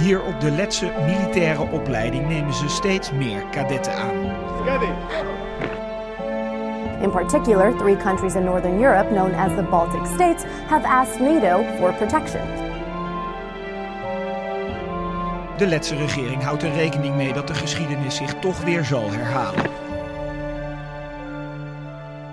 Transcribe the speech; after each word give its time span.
Hier 0.00 0.22
op 0.22 0.40
de 0.40 0.50
Letse 0.50 0.92
militaire 1.06 1.70
opleiding 1.70 2.28
nemen 2.28 2.54
ze 2.54 2.68
steeds 2.68 3.12
meer 3.12 3.44
kadetten 3.50 3.94
aan. 3.94 4.16
In 7.02 7.10
particular, 7.10 7.76
three 7.76 7.96
countries 7.96 8.34
in 8.34 8.44
Northern 8.44 8.82
Europe, 8.82 9.10
known 9.10 9.34
as 9.34 9.54
the 9.54 9.62
Baltic 9.62 10.06
States, 10.14 10.44
have 10.68 10.86
asked 10.86 11.20
NATO 11.20 11.64
for 11.78 11.92
protection. 11.92 12.40
De 15.56 15.66
Letse 15.66 15.96
regering 15.96 16.42
houdt 16.42 16.62
er 16.62 16.72
rekening 16.72 17.16
mee 17.16 17.32
dat 17.32 17.46
de 17.46 17.54
geschiedenis 17.54 18.16
zich 18.16 18.34
toch 18.34 18.60
weer 18.64 18.84
zal 18.84 19.10
herhalen. 19.10 19.79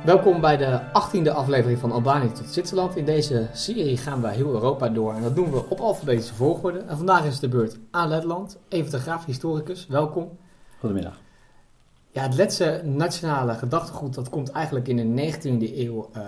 Welkom 0.07 0.41
bij 0.41 0.57
de 0.57 0.81
18e 0.81 1.31
aflevering 1.31 1.79
van 1.79 1.91
Albanië 1.91 2.31
tot 2.31 2.47
Zwitserland. 2.47 2.95
In 2.95 3.05
deze 3.05 3.47
serie 3.53 3.97
gaan 3.97 4.21
we 4.21 4.27
heel 4.27 4.53
Europa 4.53 4.89
door 4.89 5.13
en 5.13 5.21
dat 5.21 5.35
doen 5.35 5.51
we 5.51 5.69
op 5.69 5.79
alfabetische 5.79 6.33
volgorde. 6.33 6.79
En 6.79 6.97
vandaag 6.97 7.25
is 7.25 7.39
de 7.39 7.47
beurt 7.47 7.77
aan 7.91 8.07
Letland. 8.07 8.57
Even 8.69 8.91
de 8.91 8.99
graaf, 8.99 9.25
historicus, 9.25 9.87
welkom. 9.87 10.37
Goedemiddag. 10.79 11.19
Ja, 12.11 12.21
het 12.21 12.35
Letse 12.35 12.81
nationale 12.85 13.53
gedachtegoed 13.53 14.13
dat 14.13 14.29
komt 14.29 14.51
eigenlijk 14.51 14.87
in 14.87 15.15
de 15.15 15.33
19e 15.33 15.77
eeuw 15.77 16.09
uh, 16.15 16.21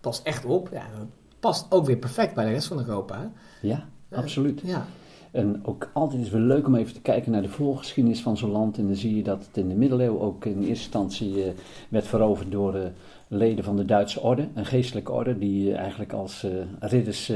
pas 0.00 0.22
echt 0.22 0.44
op. 0.44 0.68
Ja, 0.72 0.82
dat 0.98 1.06
past 1.40 1.66
ook 1.70 1.86
weer 1.86 1.96
perfect 1.96 2.34
bij 2.34 2.44
de 2.44 2.50
rest 2.50 2.66
van 2.66 2.78
Europa. 2.78 3.18
Hè? 3.18 3.26
Ja, 3.68 3.84
absoluut. 4.10 4.60
Ja. 4.64 4.86
En 5.30 5.60
ook 5.62 5.90
altijd 5.92 6.20
is 6.20 6.32
het 6.32 6.40
leuk 6.40 6.66
om 6.66 6.74
even 6.74 6.94
te 6.94 7.00
kijken 7.00 7.32
naar 7.32 7.42
de 7.42 7.48
voorgeschiedenis 7.48 8.20
van 8.20 8.36
zo'n 8.36 8.50
land. 8.50 8.78
En 8.78 8.86
dan 8.86 8.96
zie 8.96 9.16
je 9.16 9.22
dat 9.22 9.46
het 9.46 9.56
in 9.56 9.68
de 9.68 9.74
middeleeuwen 9.74 10.20
ook 10.20 10.44
in 10.44 10.52
eerste 10.52 10.68
instantie 10.68 11.36
uh, 11.36 11.44
werd 11.88 12.06
veroverd 12.06 12.50
door 12.50 12.76
uh, 12.76 12.82
leden 13.28 13.64
van 13.64 13.76
de 13.76 13.84
Duitse 13.84 14.20
orde, 14.20 14.48
een 14.54 14.66
geestelijke 14.66 15.12
orde, 15.12 15.38
die 15.38 15.70
uh, 15.70 15.76
eigenlijk 15.76 16.12
als 16.12 16.46
ridders 16.78 17.32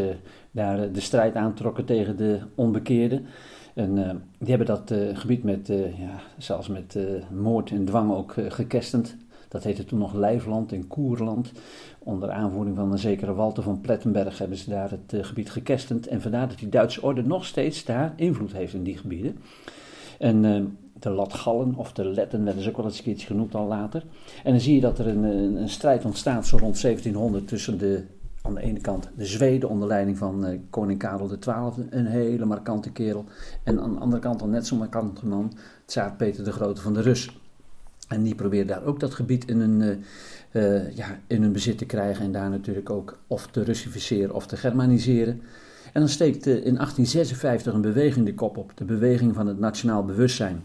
daar 0.50 0.92
de 0.92 1.00
strijd 1.00 1.34
aantrokken 1.34 1.84
tegen 1.84 2.16
de 2.16 2.40
onbekeerden. 2.54 3.26
En 3.74 4.22
die 4.38 4.48
hebben 4.48 4.66
dat 4.66 4.94
gebied 5.12 5.44
met, 5.44 5.66
ja, 5.96 6.20
zelfs 6.38 6.68
met 6.68 6.98
moord 7.30 7.70
en 7.70 7.84
dwang 7.84 8.12
ook 8.12 8.34
gekestend. 8.48 9.16
Dat 9.54 9.64
heette 9.64 9.84
toen 9.84 9.98
nog 9.98 10.14
Lijfland 10.14 10.72
en 10.72 10.86
Koerland. 10.86 11.52
Onder 11.98 12.30
aanvoering 12.30 12.76
van 12.76 12.92
een 12.92 12.98
zekere 12.98 13.34
Walter 13.34 13.62
van 13.62 13.80
Plettenberg 13.80 14.38
hebben 14.38 14.58
ze 14.58 14.70
daar 14.70 14.90
het 14.90 15.12
uh, 15.12 15.24
gebied 15.24 15.50
gekestend. 15.50 16.06
En 16.06 16.20
vandaar 16.20 16.48
dat 16.48 16.58
die 16.58 16.68
Duitse 16.68 17.02
orde 17.02 17.22
nog 17.22 17.44
steeds 17.44 17.84
daar 17.84 18.12
invloed 18.16 18.52
heeft 18.52 18.74
in 18.74 18.82
die 18.82 18.96
gebieden. 18.96 19.38
En 20.18 20.44
uh, 20.44 20.64
de 20.92 21.10
Latgallen, 21.10 21.74
of 21.74 21.92
de 21.92 22.04
Letten, 22.04 22.44
werden 22.44 22.62
ze 22.62 22.68
ook 22.68 22.76
wel 22.76 22.84
eens 22.84 23.06
een 23.06 23.18
genoemd 23.18 23.54
al 23.54 23.66
later. 23.66 24.04
En 24.44 24.50
dan 24.50 24.60
zie 24.60 24.74
je 24.74 24.80
dat 24.80 24.98
er 24.98 25.06
een, 25.06 25.22
een, 25.22 25.56
een 25.56 25.68
strijd 25.68 26.04
ontstaat 26.04 26.46
zo 26.46 26.56
rond 26.56 26.80
1700 26.80 27.48
tussen 27.48 27.78
de, 27.78 28.04
aan 28.42 28.54
de 28.54 28.62
ene 28.62 28.80
kant 28.80 29.10
de 29.16 29.26
Zweden 29.26 29.68
onder 29.68 29.88
leiding 29.88 30.18
van 30.18 30.60
koning 30.70 30.98
Karel 30.98 31.36
XII, 31.38 31.86
een 31.90 32.06
hele 32.06 32.44
markante 32.44 32.92
kerel. 32.92 33.24
En 33.64 33.80
aan 33.80 33.94
de 33.94 34.00
andere 34.00 34.22
kant 34.22 34.42
een 34.42 34.50
net 34.50 34.66
zo'n 34.66 34.78
markante 34.78 35.26
man, 35.26 35.52
tsaar 35.84 36.14
Peter 36.16 36.44
de 36.44 36.52
Grote 36.52 36.80
van 36.80 36.94
de 36.94 37.00
Russen. 37.00 37.43
En 38.08 38.22
die 38.22 38.34
probeerde 38.34 38.72
daar 38.72 38.84
ook 38.84 39.00
dat 39.00 39.14
gebied 39.14 39.48
in 39.48 39.60
hun, 39.60 39.80
uh, 39.80 39.96
uh, 40.52 40.96
ja, 40.96 41.20
in 41.26 41.42
hun 41.42 41.52
bezit 41.52 41.78
te 41.78 41.86
krijgen 41.86 42.24
en 42.24 42.32
daar 42.32 42.50
natuurlijk 42.50 42.90
ook 42.90 43.18
of 43.26 43.46
te 43.46 43.62
Russificeren 43.62 44.34
of 44.34 44.46
te 44.46 44.56
Germaniseren. 44.56 45.40
En 45.92 46.00
dan 46.00 46.08
steekt 46.08 46.46
uh, 46.46 46.54
in 46.54 46.74
1856 46.74 47.72
een 47.72 47.80
beweging 47.80 48.26
de 48.26 48.34
kop 48.34 48.56
op, 48.56 48.72
de 48.74 48.84
beweging 48.84 49.34
van 49.34 49.46
het 49.46 49.58
nationaal 49.58 50.04
bewustzijn. 50.04 50.64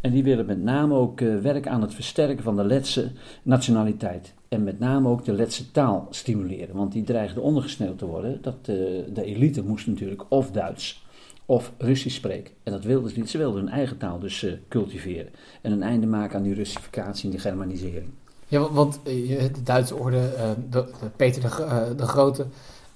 En 0.00 0.12
die 0.12 0.24
willen 0.24 0.46
met 0.46 0.62
name 0.62 0.94
ook 0.94 1.20
werken 1.20 1.70
aan 1.70 1.82
het 1.82 1.94
versterken 1.94 2.44
van 2.44 2.56
de 2.56 2.64
Letse 2.64 3.10
nationaliteit. 3.42 4.34
En 4.48 4.64
met 4.64 4.78
name 4.78 5.08
ook 5.08 5.24
de 5.24 5.32
Letse 5.32 5.70
taal 5.70 6.06
stimuleren, 6.10 6.76
want 6.76 6.92
die 6.92 7.02
dreigde 7.02 7.40
ondergesneeuwd 7.40 7.98
te 7.98 8.06
worden. 8.06 8.38
Dat, 8.42 8.64
de 8.64 9.22
elite 9.24 9.62
moest 9.62 9.86
natuurlijk 9.86 10.24
of 10.28 10.50
Duits 10.50 11.03
of 11.46 11.72
Russisch 11.78 12.16
spreken. 12.16 12.54
En 12.62 12.72
dat 12.72 12.84
wilden 12.84 13.10
ze 13.10 13.18
niet. 13.18 13.30
Ze 13.30 13.38
wilden 13.38 13.60
hun 13.60 13.72
eigen 13.72 13.96
taal 13.96 14.18
dus 14.18 14.42
uh, 14.42 14.52
cultiveren. 14.68 15.32
En 15.60 15.72
een 15.72 15.82
einde 15.82 16.06
maken 16.06 16.36
aan 16.36 16.42
die 16.42 16.54
Russificatie 16.54 17.24
en 17.24 17.30
die 17.30 17.40
Germanisering. 17.40 18.10
Ja, 18.48 18.72
want 18.72 19.00
uh, 19.06 19.40
de 19.40 19.62
Duitse 19.62 19.94
orde, 19.94 20.34
uh, 20.36 20.50
de, 20.70 20.84
de 21.00 21.08
Peter 21.16 21.42
de, 21.42 21.94
de 21.96 22.06
Grote, 22.06 22.46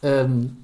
um, 0.01 0.59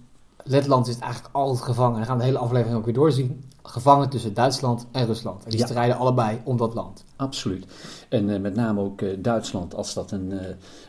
Letland 0.44 0.88
is 0.88 0.98
eigenlijk 0.98 1.34
altijd 1.34 1.64
gevangen. 1.64 1.94
En 1.94 2.00
we 2.00 2.06
gaan 2.06 2.18
de 2.18 2.24
hele 2.24 2.38
aflevering 2.38 2.76
ook 2.78 2.84
weer 2.84 2.94
doorzien. 2.94 3.44
Gevangen 3.66 4.08
tussen 4.08 4.34
Duitsland 4.34 4.86
en 4.92 5.06
Rusland. 5.06 5.44
En 5.44 5.50
die 5.50 5.58
ja. 5.58 5.66
strijden 5.66 5.96
allebei 5.96 6.40
om 6.44 6.56
dat 6.56 6.74
land. 6.74 7.04
Absoluut. 7.16 7.66
En 8.08 8.28
uh, 8.28 8.40
met 8.40 8.54
name 8.54 8.80
ook 8.80 9.00
uh, 9.00 9.16
Duitsland, 9.18 9.74
als 9.74 9.94
dat 9.94 10.10
een, 10.10 10.30
uh, 10.32 10.40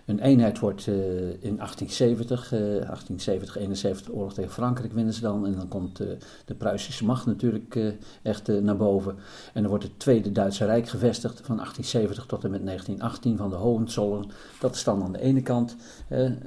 een 0.06 0.20
eenheid 0.20 0.60
wordt 0.60 0.88
in 0.88 1.56
1870, 1.58 2.50
1870, 2.50 3.58
71, 3.58 4.14
oorlog 4.14 4.34
tegen 4.34 4.52
Frankrijk 4.52 4.94
winnen 4.94 5.14
ze 5.14 5.22
dan. 5.22 5.46
En 5.46 5.56
dan 5.56 5.68
komt 5.68 5.98
de 6.46 6.54
Pruisische 6.58 7.06
macht 7.06 7.26
natuurlijk 7.26 7.80
echt 8.22 8.48
naar 8.48 8.78
boven. 8.78 9.16
En 9.54 9.62
dan 9.62 9.70
wordt 9.70 9.84
het 9.84 10.00
Tweede 10.00 10.32
Duitse 10.32 10.66
Rijk 10.66 10.90
gevestigd 10.90 11.42
van 11.44 11.56
1870 11.56 12.26
tot 12.26 12.44
en 12.44 12.52
met 12.52 12.66
1918 12.66 13.38
van 13.38 13.50
de 13.50 13.56
Hohenzollern. 13.56 14.32
Dat 14.60 14.76
is 14.76 14.84
dan 14.84 15.04
aan 15.04 15.12
de 15.12 15.22
ene 15.22 15.42
kant 15.42 15.76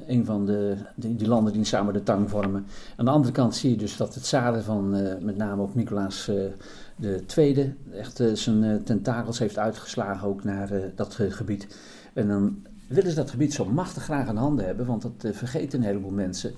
een 0.06 0.25
van 0.25 0.47
de, 0.47 0.77
die, 0.94 1.17
die, 1.17 1.28
landen 1.28 1.53
die 1.53 1.65
samen 1.65 1.93
de 1.93 2.03
tang 2.03 2.31
vormen. 2.31 2.67
Aan 2.97 3.05
de 3.05 3.11
andere 3.11 3.33
kant 3.33 3.56
zie 3.56 3.71
je 3.71 3.77
dus 3.77 3.97
dat 3.97 4.15
het 4.15 4.27
zaden 4.27 4.65
van 4.65 4.91
met 5.25 5.37
name 5.37 5.62
ook 5.62 5.75
Nicolaas 5.75 6.18
de 6.97 7.23
tweede 7.27 7.73
echt 7.93 8.21
uh, 8.21 8.33
zijn 8.34 8.62
uh, 8.62 8.75
tentakels 8.75 9.39
heeft 9.39 9.59
uitgeslagen 9.59 10.29
ook 10.29 10.45
naar 10.45 10.71
dat 10.95 11.19
gebied. 11.29 11.67
En 12.12 12.29
dan 12.29 12.62
willen 12.89 13.11
ze 13.11 13.17
dat 13.17 13.31
gebied 13.31 13.53
zo 13.53 13.65
machtig 13.65 14.03
graag 14.03 14.29
aan 14.29 14.37
handen 14.37 14.67
hebben, 14.67 14.87
want 14.87 15.03
dat 15.03 15.37
vergeten 15.37 15.79
een 15.79 15.84
heleboel 15.84 16.11
mensen. 16.11 16.55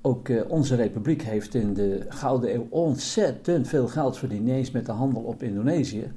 Ook 0.00 0.28
onze 0.48 0.74
republiek 0.74 1.22
heeft 1.22 1.54
in 1.54 1.74
de 1.74 2.06
Gouden 2.08 2.54
Eeuw 2.54 2.66
ontzettend 2.70 3.68
veel 3.68 3.88
geld 3.88 4.18
verdiend, 4.18 4.72
met 4.72 4.86
de 4.86 4.92
handel 4.92 5.22
op 5.22 5.42
Indonesië, 5.42 6.12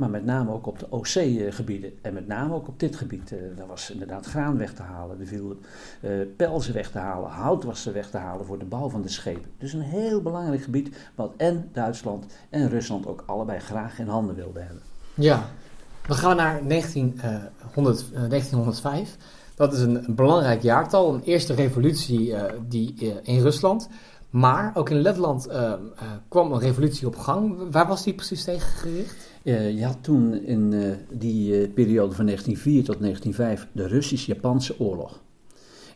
maar 0.00 0.10
met 0.10 0.24
name 0.24 0.52
ook 0.52 0.66
op 0.66 0.78
de 0.78 0.86
OC-gebieden. 0.90 1.92
En 2.02 2.14
met 2.14 2.26
name 2.26 2.54
ook 2.54 2.68
op 2.68 2.80
dit 2.80 2.96
gebied. 2.96 3.34
daar 3.56 3.66
was 3.66 3.90
inderdaad 3.90 4.26
graan 4.26 4.58
weg 4.58 4.72
te 4.72 4.82
halen, 4.82 5.20
er 5.20 5.26
viel 5.26 5.56
pelzen 6.36 6.74
weg 6.74 6.90
te 6.90 6.98
halen, 6.98 7.30
hout 7.30 7.64
was 7.64 7.86
er 7.86 7.92
weg 7.92 8.10
te 8.10 8.16
halen 8.16 8.46
voor 8.46 8.58
de 8.58 8.64
bouw 8.64 8.88
van 8.88 9.02
de 9.02 9.08
schepen. 9.08 9.50
Dus 9.58 9.72
een 9.72 9.80
heel 9.80 10.22
belangrijk 10.22 10.62
gebied 10.62 10.96
wat 11.14 11.32
en 11.36 11.68
Duitsland 11.72 12.26
en 12.50 12.68
Rusland 12.68 13.06
ook 13.06 13.22
allebei 13.26 13.58
graag 13.58 13.98
in 13.98 14.08
handen 14.08 14.34
wilden 14.34 14.66
hebben. 14.66 14.82
Ja, 15.14 15.48
we 16.06 16.14
gaan 16.14 16.36
naar 16.36 16.68
1900, 16.68 18.04
uh, 18.12 18.28
1905. 18.28 19.16
Dat 19.54 19.72
is 19.72 19.80
een, 19.80 20.04
belangrijk 20.08 20.62
jaartal, 20.62 21.14
een 21.14 21.22
eerste 21.22 21.54
revolutie 21.54 22.34
die, 22.68 22.94
in 23.22 23.40
Rusland. 23.40 23.88
Maar 24.30 24.70
ook 24.74 24.90
in 24.90 25.00
Letland 25.00 25.48
kwam 26.28 26.52
een 26.52 26.60
revolutie 26.60 27.06
op 27.06 27.16
gang. 27.16 27.56
Waar 27.70 27.86
was 27.86 28.02
die 28.02 28.14
precies 28.14 28.44
tegen 28.44 28.68
gericht? 28.68 29.29
Uh, 29.42 29.78
je 29.78 29.84
had 29.84 29.98
toen 30.00 30.34
in 30.34 30.72
uh, 30.72 30.92
die 31.12 31.60
uh, 31.60 31.74
periode 31.74 32.14
van 32.14 32.24
1904 32.24 32.84
tot 32.84 33.00
1905 33.00 33.68
de 33.72 33.86
Russisch-Japanse 33.86 34.80
oorlog. 34.80 35.20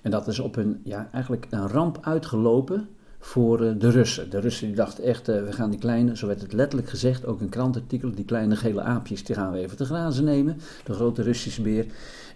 En 0.03 0.11
dat 0.11 0.29
is 0.29 0.39
op 0.39 0.57
een, 0.57 0.81
ja, 0.85 1.09
eigenlijk 1.13 1.47
een 1.51 1.69
ramp 1.69 1.99
uitgelopen 2.01 2.89
voor 3.19 3.59
de 3.79 3.91
Russen. 3.91 4.31
De 4.31 4.41
Russen 4.41 4.67
die 4.67 4.77
dachten 4.77 5.05
echt, 5.05 5.27
we 5.27 5.53
gaan 5.53 5.71
die 5.71 5.79
kleine, 5.79 6.17
zo 6.17 6.27
werd 6.27 6.41
het 6.41 6.53
letterlijk 6.53 6.91
gezegd, 6.91 7.27
ook 7.27 7.41
in 7.41 7.49
krantartikel, 7.49 8.11
die 8.15 8.25
kleine 8.25 8.57
gele 8.57 8.83
aapjes, 8.83 9.25
die 9.25 9.35
gaan 9.35 9.53
we 9.53 9.59
even 9.59 9.77
te 9.77 9.85
grazen 9.85 10.25
nemen. 10.25 10.57
De 10.85 10.93
grote 10.93 11.23
Russische 11.23 11.63
beer. 11.63 11.87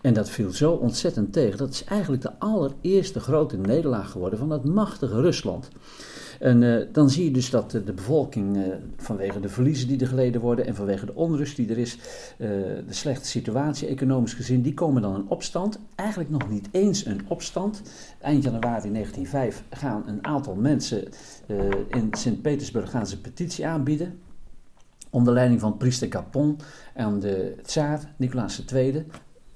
En 0.00 0.14
dat 0.14 0.30
viel 0.30 0.50
zo 0.50 0.72
ontzettend 0.72 1.32
tegen. 1.32 1.58
Dat 1.58 1.70
is 1.70 1.84
eigenlijk 1.84 2.22
de 2.22 2.38
allereerste 2.38 3.20
grote 3.20 3.56
nederlaag 3.56 4.10
geworden 4.10 4.38
van 4.38 4.48
dat 4.48 4.64
machtige 4.64 5.20
Rusland. 5.20 5.68
En 6.38 6.62
uh, 6.62 6.86
dan 6.92 7.10
zie 7.10 7.24
je 7.24 7.30
dus 7.30 7.50
dat 7.50 7.74
uh, 7.74 7.86
de 7.86 7.92
bevolking 7.92 8.56
uh, 8.56 8.64
vanwege 8.96 9.40
de 9.40 9.48
verliezen 9.48 9.88
die 9.88 10.00
er 10.00 10.06
geleden 10.06 10.40
worden 10.40 10.66
en 10.66 10.74
vanwege 10.74 11.06
de 11.06 11.14
onrust 11.14 11.56
die 11.56 11.70
er 11.70 11.78
is, 11.78 11.98
de 12.36 12.84
slechte 12.88 13.28
situatie 13.28 13.88
economisch 13.88 14.34
gezien, 14.34 14.62
die 14.62 14.74
komen 14.74 15.02
dan 15.02 15.14
in 15.14 15.28
opstand. 15.28 15.78
Eigenlijk 15.94 16.30
nog 16.30 16.50
niet 16.50 16.68
eens 16.70 17.06
een 17.06 17.20
opstand. 17.28 17.82
Eind 18.20 18.42
januari 18.42 18.92
1905 18.92 19.62
gaan 19.70 20.02
een 20.06 20.24
aantal 20.24 20.54
mensen 20.54 21.08
in 21.88 22.08
Sint-Petersburg 22.10 22.90
gaan 22.90 23.06
ze 23.06 23.14
een 23.14 23.20
petitie 23.20 23.66
aanbieden. 23.66 24.18
Onder 25.10 25.34
leiding 25.34 25.60
van 25.60 25.76
priester 25.76 26.08
Capon 26.08 26.58
en 26.94 27.20
de 27.20 27.54
tsaar 27.62 28.14
Nicolaas 28.16 28.64
II, 28.72 29.06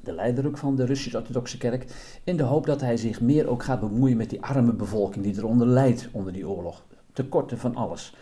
de 0.03 0.13
leider 0.13 0.47
ook 0.47 0.59
van 0.59 0.77
de 0.77 0.85
Russisch-Orthodoxe 0.85 1.59
Kerk, 1.59 1.85
in 2.25 2.37
de 2.37 2.43
hoop 2.43 2.67
dat 2.67 2.81
hij 2.81 2.97
zich 2.97 3.21
meer 3.21 3.49
ook 3.49 3.63
gaat 3.63 3.81
bemoeien 3.81 4.17
met 4.17 4.31
die 4.31 4.43
arme 4.43 4.73
bevolking 4.73 5.25
die 5.25 5.37
eronder 5.37 5.67
lijdt 5.67 6.09
onder 6.13 6.33
die 6.33 6.49
oorlog. 6.49 6.85
Tekorten 7.13 7.59
van 7.59 7.77
alles. 7.77 8.15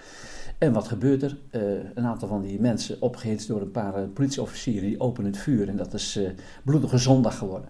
En 0.58 0.72
wat 0.72 0.88
gebeurt 0.88 1.22
er? 1.22 1.38
Uh, 1.50 1.62
een 1.94 2.04
aantal 2.04 2.28
van 2.28 2.42
die 2.42 2.60
mensen, 2.60 3.02
opgehitst 3.02 3.48
door 3.48 3.60
een 3.60 3.70
paar 3.70 3.98
uh, 3.98 4.08
politieofficieren, 4.14 4.88
die 4.88 5.00
openen 5.00 5.30
het 5.30 5.40
vuur 5.40 5.68
en 5.68 5.76
dat 5.76 5.94
is 5.94 6.16
uh, 6.16 6.30
bloedige 6.64 6.98
zondag 6.98 7.38
geworden. 7.38 7.68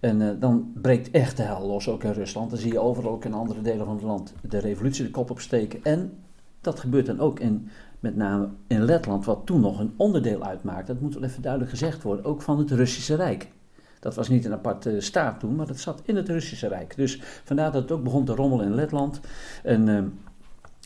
En 0.00 0.38
dan 0.38 0.72
breekt 0.74 1.10
echt 1.10 1.36
de 1.36 1.42
hel 1.42 1.66
los, 1.66 1.88
ook 1.88 2.04
in 2.04 2.12
Rusland. 2.12 2.50
Dan 2.50 2.58
zie 2.58 2.72
je 2.72 2.80
overal 2.80 3.12
ook 3.12 3.24
in 3.24 3.34
andere 3.34 3.62
delen 3.62 3.86
van 3.86 3.94
het 3.94 4.04
land 4.04 4.34
de 4.48 4.58
revolutie 4.58 5.04
de 5.04 5.10
kop 5.10 5.30
opsteken. 5.30 5.80
En 5.82 6.12
dat 6.60 6.80
gebeurt 6.80 7.06
dan 7.06 7.20
ook 7.20 7.40
in 7.40 7.68
met 8.00 8.16
name 8.16 8.48
in 8.66 8.84
Letland, 8.84 9.24
wat 9.24 9.40
toen 9.44 9.60
nog 9.60 9.78
een 9.78 9.94
onderdeel 9.96 10.44
uitmaakte, 10.44 10.92
dat 10.92 11.00
moet 11.00 11.14
wel 11.14 11.22
even 11.22 11.42
duidelijk 11.42 11.70
gezegd 11.70 12.02
worden, 12.02 12.24
ook 12.24 12.42
van 12.42 12.58
het 12.58 12.70
Russische 12.70 13.14
Rijk. 13.14 13.48
Dat 14.00 14.14
was 14.14 14.28
niet 14.28 14.44
een 14.44 14.52
aparte 14.52 15.00
staat 15.00 15.40
toen, 15.40 15.56
maar 15.56 15.66
dat 15.66 15.78
zat 15.78 16.02
in 16.04 16.16
het 16.16 16.28
Russische 16.28 16.68
Rijk. 16.68 16.96
Dus 16.96 17.20
vandaar 17.44 17.72
dat 17.72 17.82
het 17.82 17.92
ook 17.92 18.02
begon 18.04 18.24
te 18.24 18.34
rommelen 18.34 18.66
in 18.66 18.74
Letland. 18.74 19.20
En 19.62 19.86
uh, 19.88 20.02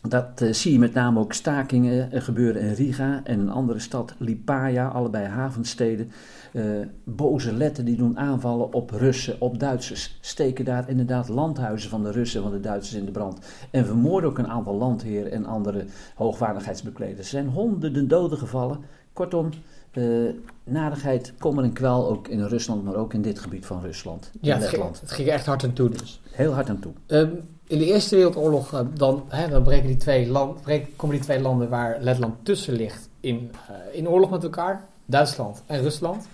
Dat 0.09 0.41
eh, 0.41 0.53
zie 0.53 0.73
je 0.73 0.79
met 0.79 0.95
name 0.95 1.21
ook 1.21 1.33
stakingen 1.33 2.13
eh, 2.13 2.23
gebeuren 2.23 2.63
in 2.63 2.73
Riga 2.73 3.21
en 3.25 3.41
een 3.41 3.51
andere 3.51 3.79
stad, 3.79 4.15
Lipaja, 4.19 4.89
allebei 4.89 5.27
havensteden. 5.27 6.11
Eh, 6.53 6.65
boze 7.05 7.53
letten 7.53 7.85
die 7.85 7.97
doen 7.97 8.19
aanvallen 8.19 8.73
op 8.73 8.91
Russen, 8.91 9.41
op 9.41 9.59
Duitsers. 9.59 10.19
Steken 10.21 10.65
daar 10.65 10.89
inderdaad 10.89 11.29
landhuizen 11.29 11.91
van 11.91 12.03
de 12.03 12.11
Russen 12.11 12.43
en 12.43 12.49
van 12.49 12.57
de 12.57 12.63
Duitsers 12.63 12.99
in 12.99 13.05
de 13.05 13.11
brand. 13.11 13.39
En 13.71 13.87
vermoorden 13.87 14.31
ook 14.31 14.39
een 14.39 14.49
aantal 14.49 14.75
landheren 14.75 15.33
en 15.33 15.47
andere 15.47 15.85
hoogwaardigheidsbekleders. 16.15 17.19
Er 17.19 17.25
zijn 17.25 17.49
honderden 17.49 18.09
doden 18.09 18.39
gevallen. 18.39 18.79
Kortom, 19.13 19.49
eh 19.91 20.03
narigheid, 20.65 21.35
kommer 21.39 21.65
en 21.65 21.73
kwel 21.73 22.09
ook 22.09 22.29
in 22.29 22.43
Rusland, 22.43 22.85
maar 22.85 22.95
ook 22.95 23.15
in 23.15 23.23
dit 23.23 23.39
gebied 23.39 23.67
van 23.67 23.81
Rusland. 23.81 24.31
Ja, 24.41 24.57
het 24.57 24.69
ging, 24.69 24.83
het 25.01 25.13
ging 25.13 25.29
echt 25.29 25.47
hard 25.47 25.65
aan 25.65 25.73
toe 25.73 25.89
dus. 25.89 26.21
Heel 26.31 26.53
hard 26.53 26.69
aan 26.69 26.79
toe. 26.79 26.93
Ehm, 27.07 27.31
in 27.67 27.79
de 27.79 27.85
Eerste 27.85 28.17
Wereldoorlog 28.17 28.73
eh, 28.73 28.81
dan, 28.95 29.25
hè, 29.29 29.49
dan 29.49 29.63
breken 29.63 29.87
die 29.87 29.97
twee 29.97 30.29
land, 30.29 30.63
breken, 30.63 30.97
komen 30.97 31.17
die 31.17 31.25
twee 31.25 31.41
landen 31.41 31.69
waar 31.69 31.97
Letland 32.01 32.35
tussen 32.43 32.75
ligt 32.75 33.09
in, 33.21 33.51
eh, 33.69 33.99
in 33.99 34.09
oorlog 34.09 34.31
met 34.31 34.43
elkaar. 34.43 34.85
Duitsland 35.07 35.63
en 35.67 35.83
Rusland. 35.83 36.29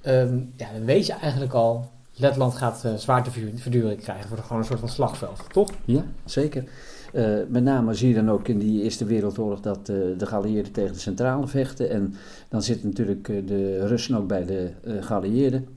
Ehm, 0.00 0.36
ja, 0.56 0.72
dan 0.72 0.84
weet 0.84 1.06
je 1.06 1.12
eigenlijk 1.12 1.52
al, 1.52 1.90
Letland 2.16 2.54
gaat 2.54 2.84
eh 2.84 2.94
zwaarteverduring 2.94 4.00
krijgen. 4.00 4.28
Wordt 4.28 4.44
gewoon 4.44 4.58
een 4.58 4.68
soort 4.68 4.80
van 4.80 4.88
slagveld, 4.88 5.40
toch? 5.52 5.70
Ja, 5.84 6.04
zeker. 6.24 6.64
Met 7.48 7.62
name 7.62 7.94
zie 7.94 8.08
je 8.08 8.14
dan 8.14 8.30
ook 8.30 8.48
in 8.48 8.58
die 8.58 8.82
Eerste 8.82 9.04
Wereldoorlog 9.04 9.60
dat 9.60 9.86
de 9.86 10.26
geallieerden 10.26 10.72
tegen 10.72 10.92
de 10.92 10.98
centrale 10.98 11.46
vechten. 11.46 11.90
En 11.90 12.14
dan 12.48 12.62
zitten 12.62 12.88
natuurlijk 12.88 13.26
de 13.26 13.86
Russen 13.86 14.16
ook 14.16 14.26
bij 14.26 14.44
de 14.44 14.70
geallieerden. 15.00 15.68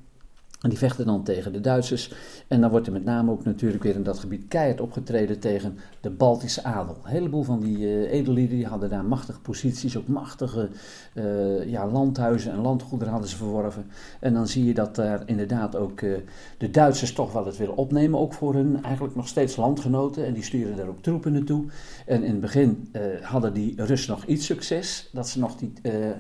En 0.62 0.70
die 0.70 0.78
vechten 0.78 1.06
dan 1.06 1.24
tegen 1.24 1.54
de 1.54 1.62
Duitsers. 1.62 2.14
En 2.48 2.62
dan 2.62 2.70
wordt 2.70 2.88
er 2.88 2.94
met 2.94 3.04
name 3.04 3.32
ook 3.32 3.44
natuurlijk 3.44 3.84
weer 3.84 3.96
in 3.96 4.04
dat 4.04 4.20
gebied 4.20 4.48
keihard 4.48 4.82
opgetreden 4.82 5.40
tegen 5.40 5.78
de 6.02 6.10
Baltische 6.10 6.64
adel. 6.64 6.98
Een 7.04 7.12
heleboel 7.12 7.44
van 7.44 7.60
die 7.60 7.78
eh 7.78 8.12
edellieden 8.12 8.58
die 8.58 8.68
hadden 8.68 8.90
daar 8.90 9.06
machtige 9.06 9.40
posities, 9.40 9.98
ook 9.98 10.08
machtige 10.08 10.70
eh, 11.14 11.70
ja, 11.70 11.88
landhuizen 11.88 12.52
en 12.52 12.62
landgoederen 12.62 13.14
hadden 13.14 13.32
ze 13.32 13.38
verworven. 13.38 13.86
En 14.20 14.34
dan 14.34 14.48
zie 14.48 14.66
je 14.66 14.74
dat 14.74 14.96
daar 14.96 15.24
inderdaad 15.26 15.76
ook 15.76 16.02
eh, 16.02 16.12
de 16.58 16.70
Duitsers 16.70 17.14
toch 17.14 17.34
wel 17.34 17.46
het 17.46 17.58
willen 17.58 17.78
opnemen, 17.78 18.20
ook 18.20 18.34
voor 18.34 18.54
hun 18.54 18.84
eigenlijk 18.84 19.16
nog 19.16 19.28
steeds 19.28 19.56
landgenoten. 19.56 20.26
En 20.26 20.34
die 20.34 20.44
sturen 20.44 20.76
daar 20.76 20.88
ook 20.88 21.02
troepen 21.02 21.34
naartoe. 21.34 21.66
En 22.06 22.24
in 22.24 22.32
het 22.32 22.40
begin 22.40 22.92
hadden 23.22 23.54
die 23.54 23.74
Russen 23.78 24.12
nog 24.12 24.26
iets 24.26 24.46
succes, 24.46 25.10
dat 25.14 25.30
ze 25.30 25.40
nog 25.40 25.56
die 25.56 25.74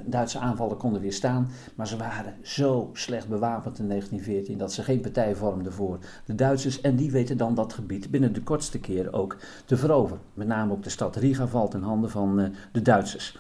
Duitse 0.05 0.39
aanvallen 0.39 0.77
konden 0.77 1.01
weerstaan. 1.01 1.49
Maar 1.75 1.87
ze 1.87 1.97
waren 1.97 2.33
zo 2.41 2.89
slecht 2.93 3.27
bewapend 3.27 3.79
in 3.79 3.87
1914 4.27 4.57
dat 4.57 4.73
ze 4.73 4.83
geen 4.83 5.01
partij 5.01 5.35
vormden 5.35 5.73
voor 5.73 5.99
de 6.25 6.35
Duitsers. 6.35 6.81
En 6.81 6.95
die 6.95 7.11
weten 7.11 7.37
dan 7.37 7.55
dat 7.55 7.73
gebied 7.73 8.11
binnen 8.11 8.33
de 8.33 8.41
kortste 8.41 8.79
keer 8.79 9.13
ook 9.13 9.37
te 9.65 9.77
veroveren. 9.77 10.21
Met 10.33 10.47
name 10.47 10.71
ook 10.71 10.83
de 10.83 10.89
stad 10.89 11.15
Riga 11.15 11.47
valt 11.47 11.73
in 11.73 11.81
handen 11.81 12.09
van 12.09 12.39
eh, 12.39 12.49
de 12.71 12.81
Duitsers. 12.81 13.37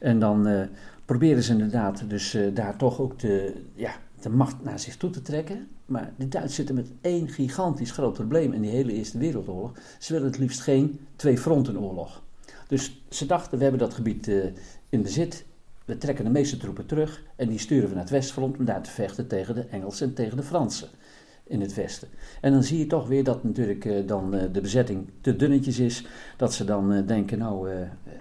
En 0.00 0.18
dan 0.18 0.46
eh, 0.46 0.60
proberen 1.04 1.42
ze 1.42 1.52
inderdaad 1.52 2.10
dus 2.10 2.34
eh, 2.34 2.54
daar 2.54 2.76
toch 2.76 3.00
ook 3.00 3.18
de, 3.18 3.62
ja, 3.74 3.92
de 4.20 4.30
macht 4.30 4.64
naar 4.64 4.78
zich 4.78 4.96
toe 4.96 5.10
te 5.10 5.22
trekken. 5.22 5.68
Maar 5.86 6.12
de 6.16 6.28
Duitsers 6.28 6.56
zitten 6.56 6.74
met 6.74 6.92
één 7.00 7.28
gigantisch 7.28 7.90
groot 7.90 8.14
probleem 8.14 8.52
in 8.52 8.60
die 8.60 8.70
hele 8.70 8.92
Eerste 8.92 9.18
Wereldoorlog. 9.18 9.72
Ze 9.98 10.12
willen 10.12 10.28
het 10.28 10.38
liefst 10.38 10.60
geen 10.60 11.00
twee 11.16 11.38
frontenoorlog. 11.38 12.22
Dus 12.68 13.02
ze 13.08 13.26
dachten, 13.26 13.56
we 13.56 13.62
hebben 13.62 13.80
dat 13.80 13.94
gebied 13.94 14.30
in 14.88 15.02
bezit. 15.02 15.44
We 15.88 15.98
trekken 15.98 16.24
de 16.24 16.30
meeste 16.30 16.56
troepen 16.56 16.86
terug 16.86 17.22
en 17.36 17.48
die 17.48 17.58
sturen 17.58 17.88
we 17.88 17.94
naar 17.94 18.02
het 18.02 18.12
westfront 18.12 18.58
om 18.58 18.64
daar 18.64 18.82
te 18.82 18.90
vechten 18.90 19.26
tegen 19.26 19.54
de 19.54 19.60
Engelsen 19.60 20.06
en 20.06 20.14
tegen 20.14 20.36
de 20.36 20.42
Fransen 20.42 20.88
in 21.44 21.60
het 21.60 21.74
westen. 21.74 22.08
En 22.40 22.52
dan 22.52 22.62
zie 22.62 22.78
je 22.78 22.86
toch 22.86 23.08
weer 23.08 23.24
dat 23.24 23.44
natuurlijk 23.44 23.84
eh, 23.84 24.06
dan 24.06 24.34
eh, 24.34 24.52
de 24.52 24.60
bezetting 24.60 25.10
te 25.20 25.36
dunnetjes 25.36 25.78
is. 25.78 26.06
Dat 26.36 26.54
ze 26.54 26.64
dan 26.64 26.92
eh, 26.92 27.06
denken, 27.06 27.38
nou, 27.38 27.68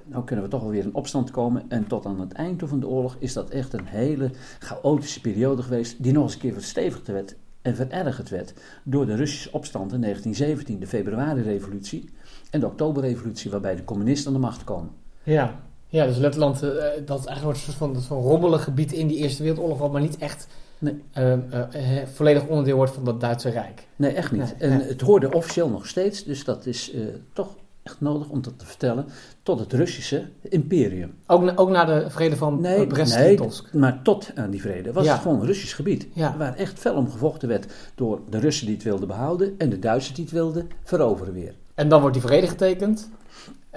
nou 0.05 0.23
kunnen 0.23 0.45
we 0.45 0.51
toch 0.51 0.61
wel 0.61 0.69
weer 0.69 0.83
in 0.83 0.93
opstand 0.93 1.31
komen. 1.31 1.63
En 1.69 1.87
tot 1.87 2.05
aan 2.05 2.19
het 2.19 2.31
eind 2.31 2.61
van 2.65 2.79
de 2.79 2.87
oorlog 2.87 3.15
is 3.19 3.33
dat 3.33 3.49
echt 3.49 3.73
een 3.73 3.85
hele 3.85 4.31
chaotische 4.59 5.21
periode 5.21 5.61
geweest. 5.61 6.03
Die 6.03 6.13
nog 6.13 6.23
eens 6.23 6.33
een 6.33 6.39
keer 6.39 6.53
verstevigd 6.53 7.07
werd 7.07 7.35
en 7.61 7.75
verergerd 7.75 8.29
werd 8.29 8.53
door 8.83 9.05
de 9.05 9.15
Russische 9.15 9.51
opstand 9.51 9.93
in 9.93 10.01
1917, 10.01 10.79
de 10.79 10.87
februari-revolutie 10.87 12.09
en 12.49 12.59
de 12.59 12.65
oktoberrevolutie, 12.65 13.51
waarbij 13.51 13.75
de 13.75 13.83
communisten 13.83 14.27
aan 14.27 14.33
de 14.33 14.45
macht 14.45 14.63
komen. 14.63 14.91
Ja. 15.23 15.65
Ja, 15.89 16.05
dus 16.05 16.17
Letland, 16.17 16.63
eh, 16.63 16.69
dat 17.05 17.19
is 17.19 17.25
eigenlijk 17.25 17.57
een 17.57 17.63
soort 17.63 17.77
van, 17.77 18.01
van 18.01 18.17
rommelig 18.21 18.63
gebied 18.63 18.91
in 18.91 19.07
die 19.07 19.17
Eerste 19.17 19.43
Wereldoorlog, 19.43 19.77
wat 19.79 19.91
maar 19.91 20.01
niet 20.01 20.17
echt 20.17 20.47
Nee. 20.79 21.03
eh, 21.11 21.33
eh, 21.33 22.07
volledig 22.13 22.47
onderdeel 22.47 22.75
wordt 22.75 22.91
van 22.93 23.03
dat 23.05 23.21
Duitse 23.21 23.49
Rijk. 23.49 23.87
Nee, 23.95 24.11
echt 24.11 24.31
niet. 24.31 24.41
Nee, 24.41 24.71
en 24.71 24.81
het 24.87 25.01
hoorde 25.01 25.31
officieel 25.33 25.69
nog 25.69 25.87
steeds, 25.87 26.23
dus 26.23 26.43
dat 26.43 26.65
is 26.65 26.91
eh, 26.93 27.01
toch 27.33 27.55
echt 27.83 28.01
nodig 28.01 28.29
om 28.29 28.41
dat 28.41 28.53
te 28.59 28.65
vertellen, 28.65 29.05
tot 29.43 29.59
het 29.59 29.73
Russische 29.73 30.23
imperium. 30.41 31.13
Ook, 31.27 31.41
na- 31.43 31.55
ook 31.55 31.69
na 31.69 31.85
de 31.85 32.09
vrede 32.09 32.35
van 32.35 32.61
Nee, 32.61 32.81
eh, 32.81 32.87
Brest 32.87 33.15
nee, 33.15 33.39
maar 33.73 33.99
tot 34.03 34.31
aan 34.35 34.49
die 34.49 34.61
vrede 34.61 34.93
was 34.93 35.05
Ja. 35.05 35.11
het 35.13 35.21
gewoon 35.21 35.45
Russisch 35.45 35.75
gebied. 35.75 36.07
Ja. 36.13 36.35
Waar 36.37 36.55
echt 36.55 36.79
fel 36.79 36.95
om 36.95 37.11
gevochten 37.11 37.47
werd 37.47 37.73
door 37.95 38.19
de 38.29 38.39
Russen 38.39 38.65
die 38.65 38.75
het 38.75 38.83
wilden 38.83 39.07
behouden 39.07 39.55
en 39.57 39.69
de 39.69 39.79
Duitsers 39.79 40.15
die 40.15 40.23
het 40.25 40.33
wilden 40.33 40.67
veroveren 40.83 41.33
weer. 41.33 41.53
En 41.75 41.89
dan 41.89 41.99
wordt 42.01 42.15
die 42.15 42.25
vrede 42.25 42.47
getekend. 42.47 43.09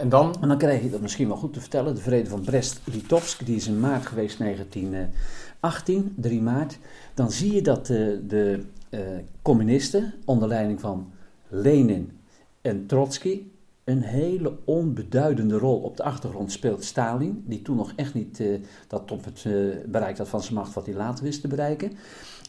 En 0.01 0.09
dan, 0.09 0.35
En 0.41 0.49
dan 0.49 0.59
krijg 0.59 0.83
je 0.83 0.91
dat 0.91 1.01
misschien 1.01 1.29
wel 1.29 1.37
goed 1.37 1.53
te 1.53 1.61
vertellen. 1.61 1.95
De 1.95 2.01
vrede 2.01 2.29
van 2.29 2.41
Brest-Litovsk, 2.41 3.47
die 3.47 3.57
is 3.57 3.67
in 3.67 3.81
maart 3.81 4.07
geweest, 4.07 4.39
1918, 4.39 6.15
3 6.17 6.43
maart. 6.43 6.79
Dan 7.15 7.31
zie 7.31 7.55
je 7.55 7.63
dat 7.63 7.87
de, 7.87 8.23
de 8.27 8.65
eh, 8.89 9.01
communisten, 9.43 10.15
onder 10.25 10.49
leiding 10.49 10.81
van 10.81 11.13
Lenin 11.49 12.19
en 12.61 12.87
Trotsky, 12.87 13.43
een 13.85 14.03
hele 14.03 14.57
onbeduidende 14.65 15.59
rol 15.59 15.79
op 15.79 15.97
de 15.97 16.03
achtergrond 16.03 16.53
speelt 16.53 16.85
Stalin. 16.85 17.45
Die 17.47 17.63
toen 17.63 17.77
nog 17.77 17.93
echt 17.97 18.15
niet 18.15 18.41
eh, 18.41 18.61
dat 18.87 19.11
op 19.11 19.25
het 19.25 19.45
eh, 19.47 19.53
bereik 19.87 20.19
had 20.19 20.29
van 20.29 20.43
zijn 20.43 20.55
macht 20.55 20.75
wat 20.75 20.87
hij 20.87 20.95
later 20.95 21.25
wist 21.25 21.41
te 21.41 21.49
bereiken. 21.49 21.93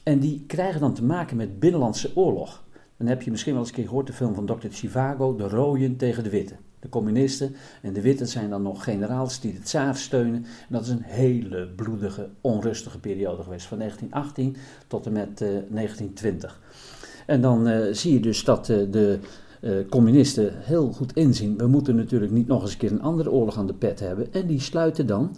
En 0.03 0.19
die 0.19 0.44
krijgen 0.48 0.81
dan 0.81 0.94
te 0.94 1.03
maken 1.03 1.38
met 1.38 1.59
binnenlandse 1.59 2.12
oorlog. 2.15 2.63
Dan 2.98 3.07
heb 3.07 3.21
je 3.21 3.31
misschien 3.31 3.53
wel 3.53 3.62
eens 3.62 3.71
een 3.71 3.77
keer 3.77 3.88
gehoord 3.88 4.07
de 4.07 4.13
film 4.13 4.33
van 4.33 4.45
Dr. 4.45 4.68
Chivago, 4.69 5.36
de 5.36 5.48
rooien 5.48 5.98
tegen 5.98 6.24
de 6.24 6.30
witte. 6.30 6.56
De 6.81 6.89
communisten 6.89 7.55
en 7.81 7.93
de 7.93 8.01
witte 8.01 8.25
zijn 8.25 8.49
dan 8.49 8.61
nog 8.61 8.83
generaals 8.83 9.39
die 9.39 9.53
de 9.53 9.61
tsaar 9.61 9.95
steunen. 9.95 10.43
En 10.43 10.67
dat 10.69 10.83
is 10.83 10.89
een 10.89 11.03
hele 11.03 11.67
bloedige, 11.67 12.29
onrustige 12.41 12.99
periode 12.99 13.43
geweest, 13.43 13.65
van 13.65 13.77
1918 13.77 14.55
tot 14.87 15.05
en 15.05 15.11
met 15.11 15.41
eh, 15.41 15.47
1920. 15.47 16.59
En 17.25 17.41
dan 17.41 17.67
eh, 17.67 17.93
zie 17.93 18.13
je 18.13 18.19
dus 18.19 18.43
dat 18.43 18.69
eh, 18.69 18.77
de 18.91 19.19
eh, 19.61 19.71
communisten 19.89 20.53
heel 20.55 20.91
goed 20.91 21.15
inzien, 21.15 21.57
we 21.57 21.67
moeten 21.67 21.95
natuurlijk 21.95 22.31
niet 22.31 22.47
nog 22.47 22.61
eens 22.61 22.71
een 22.71 22.77
keer 22.77 22.91
een 22.91 23.01
andere 23.01 23.31
oorlog 23.31 23.57
aan 23.57 23.67
de 23.67 23.73
pet 23.73 23.99
hebben. 23.99 24.33
En 24.33 24.47
die 24.47 24.59
sluiten 24.59 25.07
dan 25.07 25.35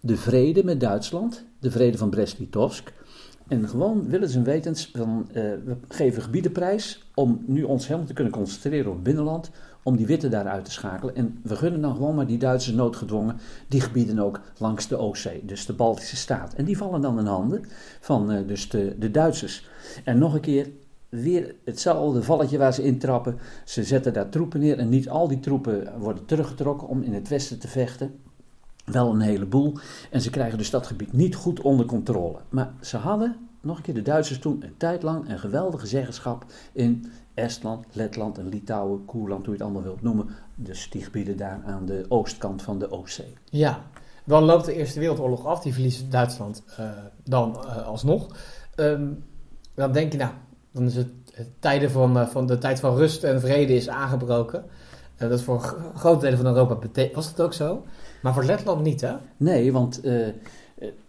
de 0.00 0.16
vrede 0.16 0.64
met 0.64 0.80
Duitsland, 0.80 1.44
de 1.60 1.70
vrede 1.70 1.98
van 1.98 2.10
Brest-Litovsk. 2.10 2.92
En 3.48 3.68
gewoon 3.68 4.08
willens 4.08 4.34
en 4.34 4.44
wetens 4.44 4.90
van, 4.94 5.28
eh, 5.28 5.42
we 5.42 5.76
geven 5.88 6.22
gebiedenprijs 6.22 7.10
om 7.14 7.42
nu 7.46 7.62
ons 7.62 7.86
helemaal 7.86 8.06
te 8.06 8.14
kunnen 8.14 8.32
concentreren 8.32 8.88
op 8.88 8.94
het 8.94 9.02
binnenland, 9.02 9.50
om 9.86 9.96
die 9.96 10.06
witte 10.06 10.28
daaruit 10.28 10.64
te 10.64 10.70
schakelen. 10.70 11.16
En 11.16 11.38
we 11.42 11.56
gunnen 11.56 11.80
dan 11.80 11.94
gewoon 11.94 12.14
maar 12.14 12.26
die 12.26 12.38
Duitsers 12.38 12.76
noodgedwongen 12.76 13.36
die 13.68 13.80
gebieden 13.80 14.18
ook 14.18 14.40
langs 14.58 14.88
de 14.88 14.96
Oostzee, 14.96 15.44
dus 15.44 15.66
de 15.66 15.72
Baltische 15.72 16.16
staat. 16.16 16.54
En 16.54 16.64
die 16.64 16.76
vallen 16.76 17.00
dan 17.00 17.18
in 17.18 17.26
handen 17.26 17.64
van 18.00 18.30
eh, 18.30 18.46
dus 18.46 18.68
de, 18.68 18.96
de 18.98 19.10
Duitsers. 19.10 19.68
En 20.04 20.18
nog 20.18 20.34
een 20.34 20.40
keer, 20.40 20.70
weer 21.08 21.54
hetzelfde 21.64 22.22
valletje 22.22 22.58
waar 22.58 22.74
ze 22.74 22.82
intrappen. 22.82 23.38
Ze 23.64 23.84
zetten 23.84 24.12
daar 24.12 24.28
troepen 24.28 24.60
neer 24.60 24.78
en 24.78 24.88
niet 24.88 25.08
al 25.08 25.28
die 25.28 25.40
troepen 25.40 25.98
worden 25.98 26.24
teruggetrokken 26.24 26.88
om 26.88 27.02
in 27.02 27.14
het 27.14 27.28
westen 27.28 27.58
te 27.58 27.68
vechten. 27.68 28.14
Wel 28.84 29.10
een 29.10 29.20
heleboel. 29.20 29.78
En 30.10 30.20
ze 30.20 30.30
krijgen 30.30 30.58
dus 30.58 30.70
dat 30.70 30.86
gebied 30.86 31.12
niet 31.12 31.34
goed 31.34 31.60
onder 31.60 31.86
controle. 31.86 32.38
Maar 32.48 32.72
ze 32.80 32.96
hadden, 32.96 33.36
nog 33.66 33.76
een 33.76 33.82
keer 33.82 33.94
de 33.94 34.02
Duitsers 34.02 34.38
toen, 34.38 34.62
een 34.62 34.76
tijd 34.76 35.02
lang 35.02 35.28
een 35.28 35.38
geweldige 35.38 35.86
zeggenschap 35.86 36.44
in 36.72 37.12
Estland, 37.34 37.84
Letland 37.92 38.38
en 38.38 38.48
Litouwen, 38.48 39.04
Koerland, 39.04 39.46
hoe 39.46 39.54
je 39.54 39.62
het 39.62 39.62
allemaal 39.62 39.82
wilt 39.82 40.02
noemen. 40.02 40.28
Dus 40.54 40.90
die 40.90 41.04
gebieden 41.04 41.36
daar 41.36 41.60
aan 41.66 41.86
de 41.86 42.04
oostkant 42.08 42.62
van 42.62 42.78
de 42.78 42.90
Oostzee. 42.90 43.34
ja, 43.44 43.84
dan 44.24 44.44
loopt 44.44 44.64
de 44.64 44.74
Eerste 44.74 45.00
Wereldoorlog 45.00 45.46
af. 45.46 45.60
Die 45.60 45.72
verliest 45.72 46.10
Duitsland 46.10 46.62
eh, 46.76 46.90
dan 47.24 47.56
eh, 47.64 47.86
alsnog. 47.86 48.26
Ehm, 48.74 49.08
dan 49.74 49.92
denk 49.92 50.12
je, 50.12 50.18
nou, 50.18 50.32
dan 50.72 50.84
is 50.84 50.96
het, 50.96 51.10
het 51.32 51.48
tijden 51.58 51.90
van, 51.90 52.18
eh, 52.18 52.26
van 52.26 52.46
de 52.46 52.58
tijd 52.58 52.80
van 52.80 52.96
rust 52.96 53.24
en 53.24 53.40
vrede 53.40 53.74
is 53.74 53.88
aangebroken. 53.88 54.64
Dat 55.16 55.30
is 55.30 55.42
voor 55.42 55.60
grote 55.94 56.20
delen 56.20 56.38
van 56.38 56.46
Europa 56.46 56.74
betekent. 56.74 57.14
Was 57.14 57.34
dat 57.34 57.46
ook 57.46 57.52
zo? 57.52 57.84
Maar 58.22 58.34
voor 58.34 58.44
Letland 58.44 58.82
niet, 58.82 59.00
hè? 59.00 59.14
Nee, 59.36 59.72
want 59.72 60.00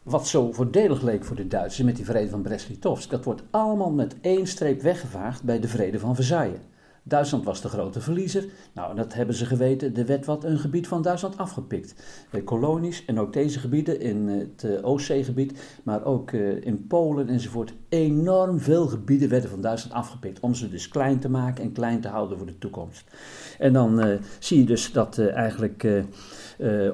wat 0.04 0.28
zo 0.28 0.52
voordelig 0.52 1.02
leek 1.02 1.24
voor 1.24 1.36
de 1.36 1.48
Duitsers 1.48 1.86
met 1.86 1.96
die 1.96 2.06
vrede 2.06 2.30
van 2.30 2.42
Brest-Litovsk, 2.42 3.10
dat 3.10 3.26
wordt 3.26 3.44
allemaal 3.50 3.92
met 3.92 4.16
één 4.22 4.48
streep 4.48 4.82
weggevaagd 4.82 5.44
bij 5.44 5.60
de 5.60 5.68
vrede 5.68 6.00
van 6.00 6.16
Versailles. 6.16 6.60
Duitsland 7.04 7.44
was 7.46 7.62
de 7.62 7.70
grote 7.70 8.02
verliezer. 8.02 8.46
Nou, 8.74 8.96
dat 8.96 9.14
hebben 9.14 9.36
ze 9.36 9.46
geweten. 9.46 9.96
Er 9.96 10.06
werd 10.06 10.26
wat 10.26 10.44
een 10.44 10.60
gebied 10.60 10.88
van 10.88 11.02
Duitsland 11.02 11.38
afgepikt. 11.38 11.96
Eh, 12.32 12.44
kolonies 12.44 13.06
en 13.06 13.20
ook 13.20 13.34
deze 13.34 13.60
gebieden 13.60 14.00
in 14.00 14.28
het 14.28 14.64
uh, 14.64 14.86
Oostzeegebied, 14.86 15.80
maar 15.84 16.06
ook 16.06 16.32
in 16.32 16.86
Polen 16.88 17.30
enzovoort. 17.30 17.74
Enorm 17.90 18.60
veel 18.60 18.88
gebieden 18.88 19.30
werden 19.30 19.50
van 19.50 19.62
Duitsland 19.62 19.96
afgepikt. 19.96 20.40
Om 20.40 20.56
ze 20.56 20.70
dus 20.70 20.88
klein 20.88 21.20
te 21.20 21.30
maken 21.30 21.64
en 21.64 21.72
klein 21.72 22.02
te 22.02 22.08
houden 22.08 22.38
voor 22.38 22.48
de 22.48 22.58
toekomst. 22.58 23.04
En 23.60 23.74
dan 23.74 24.20
zie 24.40 24.60
je 24.60 24.66
dus 24.66 24.92
dat 24.92 25.18
eigenlijk 25.20 25.88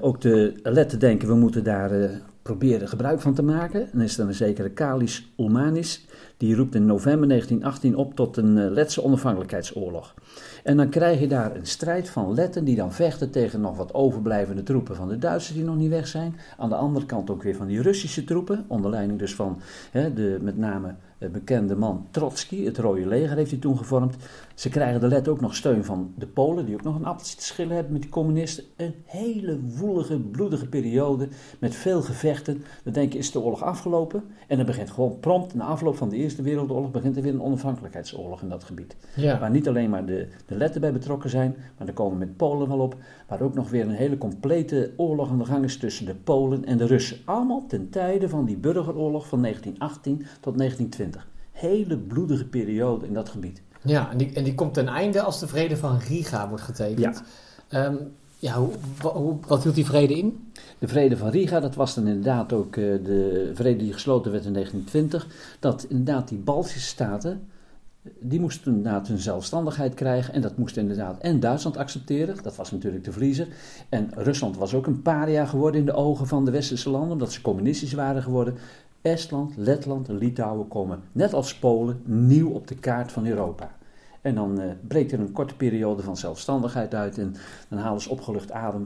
ook 0.02 0.22
de 0.22 0.60
Letten 0.64 1.00
denken: 1.00 1.28
we 1.28 1.36
moeten 1.36 1.64
daar 1.64 2.22
proberen 2.44 2.88
gebruik 2.88 3.22
van 3.22 3.34
te 3.34 3.44
maken. 3.44 3.90
Dan 3.92 4.02
is 4.02 4.18
er 4.18 4.28
een 4.28 4.34
zekere 4.34 4.70
Kalis 4.70 5.34
Ulmanis, 5.38 6.06
die 6.38 6.56
roept 6.56 6.76
in 6.76 6.86
november 6.86 7.28
1918 7.28 7.96
op 7.96 8.16
tot 8.16 8.38
een 8.38 8.58
uh, 8.58 8.72
Letse 8.72 9.04
onafhankelijkheidsoorlog. 9.04 10.14
En 10.64 10.78
dan 10.78 10.90
krijg 10.90 11.20
je 11.20 11.28
daar 11.28 11.56
een 11.56 11.66
strijd 11.66 12.10
van 12.10 12.34
Letten 12.34 12.64
die 12.64 12.76
dan 12.76 12.94
vechten 12.94 13.32
tegen 13.32 13.62
nog 13.62 13.78
wat 13.78 13.94
overblijvende 13.94 14.64
troepen 14.64 14.96
van 14.96 15.08
de 15.08 15.18
Duitsers 15.18 15.56
die 15.56 15.66
nog 15.66 15.76
niet 15.76 15.90
weg 15.90 16.08
zijn. 16.08 16.36
Aan 16.58 16.70
de 16.70 16.76
andere 16.76 17.06
kant 17.06 17.30
ook 17.30 17.44
weer 17.44 17.56
van 17.56 17.68
die 17.68 17.82
Russische 17.82 18.24
troepen, 18.24 18.66
onder 18.68 18.92
leiding 18.92 19.20
dus 19.20 19.36
van 19.36 19.62
hè, 19.92 20.14
de, 20.14 20.38
met 20.42 20.58
name 20.58 20.96
bekende 21.30 21.76
man 21.76 22.08
Trotsky, 22.12 22.66
het 22.66 22.78
Rode 22.78 23.08
Leger 23.08 23.36
heeft 23.36 23.52
hij 23.52 23.60
toen 23.60 23.78
gevormd. 23.78 24.16
Ze 24.56 24.70
krijgen 24.70 25.00
de 25.00 25.08
let 25.08 25.28
ook 25.28 25.42
nog 25.42 25.56
steun 25.56 25.86
van 25.86 26.14
de 26.18 26.28
Polen, 26.28 26.66
die 26.66 26.76
ook 26.76 26.84
nog 26.84 26.96
een 26.96 27.06
appeltje 27.06 27.38
te 27.38 27.44
schillen 27.44 27.76
hebben 27.76 27.94
met 27.94 28.02
die 28.02 28.12
communisten. 28.12 28.64
Een 28.76 28.94
hele 29.06 29.60
woelige, 29.60 30.20
bloedige 30.20 30.68
periode 30.68 31.28
met 31.60 31.76
veel 31.76 32.02
gevechten. 32.02 32.64
Dan 32.84 32.94
denk 32.94 33.14
je, 33.14 33.20
is 33.20 33.32
de 33.32 33.40
oorlog 33.40 33.64
afgelopen? 33.64 34.24
En 34.48 34.58
dan 34.58 34.66
begint 34.66 34.90
gewoon 34.90 35.20
prompt, 35.20 35.54
na 35.54 35.66
afloop 35.66 35.98
van 35.98 36.10
de 36.10 36.16
Eerste 36.16 36.42
Wereldoorlog, 36.42 36.92
begint 36.92 37.16
er 37.16 37.22
weer 37.22 37.34
een 37.34 37.42
onafhankelijkheidsoorlog 37.42 38.42
in 38.42 38.50
dat 38.50 38.64
gebied. 38.64 38.96
Ja. 39.16 39.40
Waar 39.40 39.52
niet 39.52 39.68
alleen 39.68 39.90
maar 39.90 40.06
de, 40.06 40.28
de 40.46 40.56
letten 40.56 40.82
bij 40.82 40.94
betrokken 40.94 41.30
zijn, 41.30 41.56
maar 41.78 41.86
daar 41.86 41.96
komen 41.96 42.18
met 42.18 42.38
Polen 42.38 42.68
wel 42.68 42.80
op. 42.80 42.96
Waar 43.28 43.42
ook 43.42 43.54
nog 43.54 43.70
weer 43.70 43.86
een 43.86 43.90
hele 43.90 44.18
complete 44.18 44.92
oorlog 44.98 45.30
aan 45.30 45.38
de 45.38 45.46
gang 45.46 45.64
is 45.64 45.78
tussen 45.78 46.06
de 46.06 46.16
Polen 46.16 46.66
en 46.66 46.78
de 46.78 46.86
Russen. 46.86 47.18
Allemaal 47.26 47.66
ten 47.68 47.90
tijde 47.90 48.30
van 48.30 48.46
die 48.46 48.58
burgeroorlog 48.58 49.28
van 49.28 49.42
1918 49.42 50.18
tot 50.40 50.58
1920 50.58 51.13
hele 51.54 51.98
bloedige 51.98 52.46
periode 52.46 53.06
in 53.06 53.14
dat 53.14 53.30
gebied. 53.30 53.62
Ja, 53.82 54.12
en 54.12 54.18
die, 54.18 54.34
en 54.34 54.44
die 54.44 54.56
komt 54.56 54.74
ten 54.74 54.88
einde 54.88 55.22
als 55.22 55.40
de 55.40 55.48
vrede 55.48 55.78
van 55.78 55.98
Riga 55.98 56.50
wordt 56.50 56.64
getekend. 56.64 57.24
Ja. 57.70 57.86
Um, 57.86 58.00
ja, 58.44 58.54
hoe, 58.54 58.72
hoe, 59.02 59.38
wat 59.48 59.64
hield 59.64 59.76
die 59.76 59.86
vrede 59.86 60.18
in? 60.18 60.52
De 60.80 60.88
vrede 60.88 61.18
van 61.18 61.30
Riga, 61.30 61.60
dat 61.60 61.76
was 61.76 61.96
dan 61.96 62.08
inderdaad 62.08 62.54
ook 62.54 62.76
uh, 62.76 63.04
de 63.04 63.52
vrede 63.54 63.84
die 63.84 63.94
gesloten 63.94 64.32
werd 64.32 64.46
in 64.46 64.54
1920. 64.54 65.56
Dat 65.60 65.86
inderdaad 65.90 66.28
die 66.28 66.38
Baltische 66.38 66.80
staten, 66.80 67.48
die 68.20 68.40
moesten 68.40 68.76
inderdaad 68.76 69.08
hun 69.08 69.18
zelfstandigheid 69.18 69.94
krijgen. 69.94 70.34
En 70.34 70.42
dat 70.42 70.58
moest 70.58 70.78
inderdaad 70.78 71.22
en 71.22 71.40
Duitsland 71.40 71.78
accepteren. 71.78 72.36
Dat 72.44 72.56
was 72.56 72.72
natuurlijk 72.72 73.04
de 73.04 73.12
verliezer. 73.12 73.48
En 73.90 74.10
Rusland 74.16 74.58
was 74.58 74.74
ook 74.74 74.88
een 74.88 75.02
paria 75.02 75.46
geworden 75.46 75.80
in 75.80 75.86
de 75.86 75.94
ogen 75.94 76.28
van 76.28 76.46
de 76.46 76.52
westerse 76.52 76.90
landen, 76.90 77.12
omdat 77.12 77.32
ze 77.32 77.42
communistisch 77.42 77.94
waren 77.94 78.24
geworden. 78.24 78.56
Estland, 79.04 79.54
Letland 79.58 80.10
en 80.10 80.18
Litouwen 80.18 80.68
komen, 80.68 81.02
net 81.12 81.34
als 81.34 81.56
Polen, 81.56 82.02
nieuw 82.06 82.50
op 82.50 82.68
de 82.68 82.76
kaart 82.76 83.12
van 83.12 83.26
Europa. 83.26 83.72
En 84.22 84.36
dan 84.36 84.62
uh, 84.62 84.72
breekt 84.88 85.12
er 85.12 85.20
een 85.20 85.32
korte 85.32 85.56
periode 85.56 86.04
van 86.04 86.18
zelfstandigheid 86.18 86.96
uit 86.96 87.18
en 87.18 87.36
dan 87.70 87.80
halen 87.80 88.02
ze 88.02 88.10
opgelucht 88.10 88.52
adem. 88.52 88.86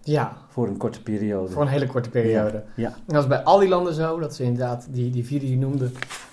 Ja. 0.00 0.36
Voor 0.48 0.66
een 0.66 0.76
korte 0.76 1.02
periode. 1.02 1.52
Voor 1.52 1.62
een 1.62 1.68
hele 1.68 1.86
korte 1.86 2.10
periode. 2.10 2.62
Ja. 2.76 2.88
En 2.88 3.14
dat 3.14 3.22
is 3.22 3.28
bij 3.28 3.42
al 3.42 3.58
die 3.58 3.68
landen 3.68 3.94
zo, 3.94 4.18
dat 4.18 4.34
ze 4.34 4.42
inderdaad, 4.42 4.86
die, 4.90 5.10
die 5.10 5.24
vier 5.24 5.40
die 5.40 5.50
je 5.50 5.56
noemde, 5.56 5.90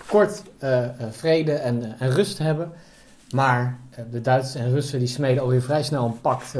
kort 0.07 0.43
uh, 0.63 0.87
vrede 1.09 1.53
en, 1.53 1.99
en 1.99 2.11
rust 2.11 2.37
hebben. 2.37 2.71
Maar 3.31 3.79
de 4.11 4.21
Duitsers 4.21 4.63
en 4.63 4.71
Russen 4.71 4.99
die 4.99 5.07
smeden 5.07 5.43
alweer 5.43 5.61
vrij 5.61 5.83
snel 5.83 6.05
een 6.05 6.21
pact 6.21 6.55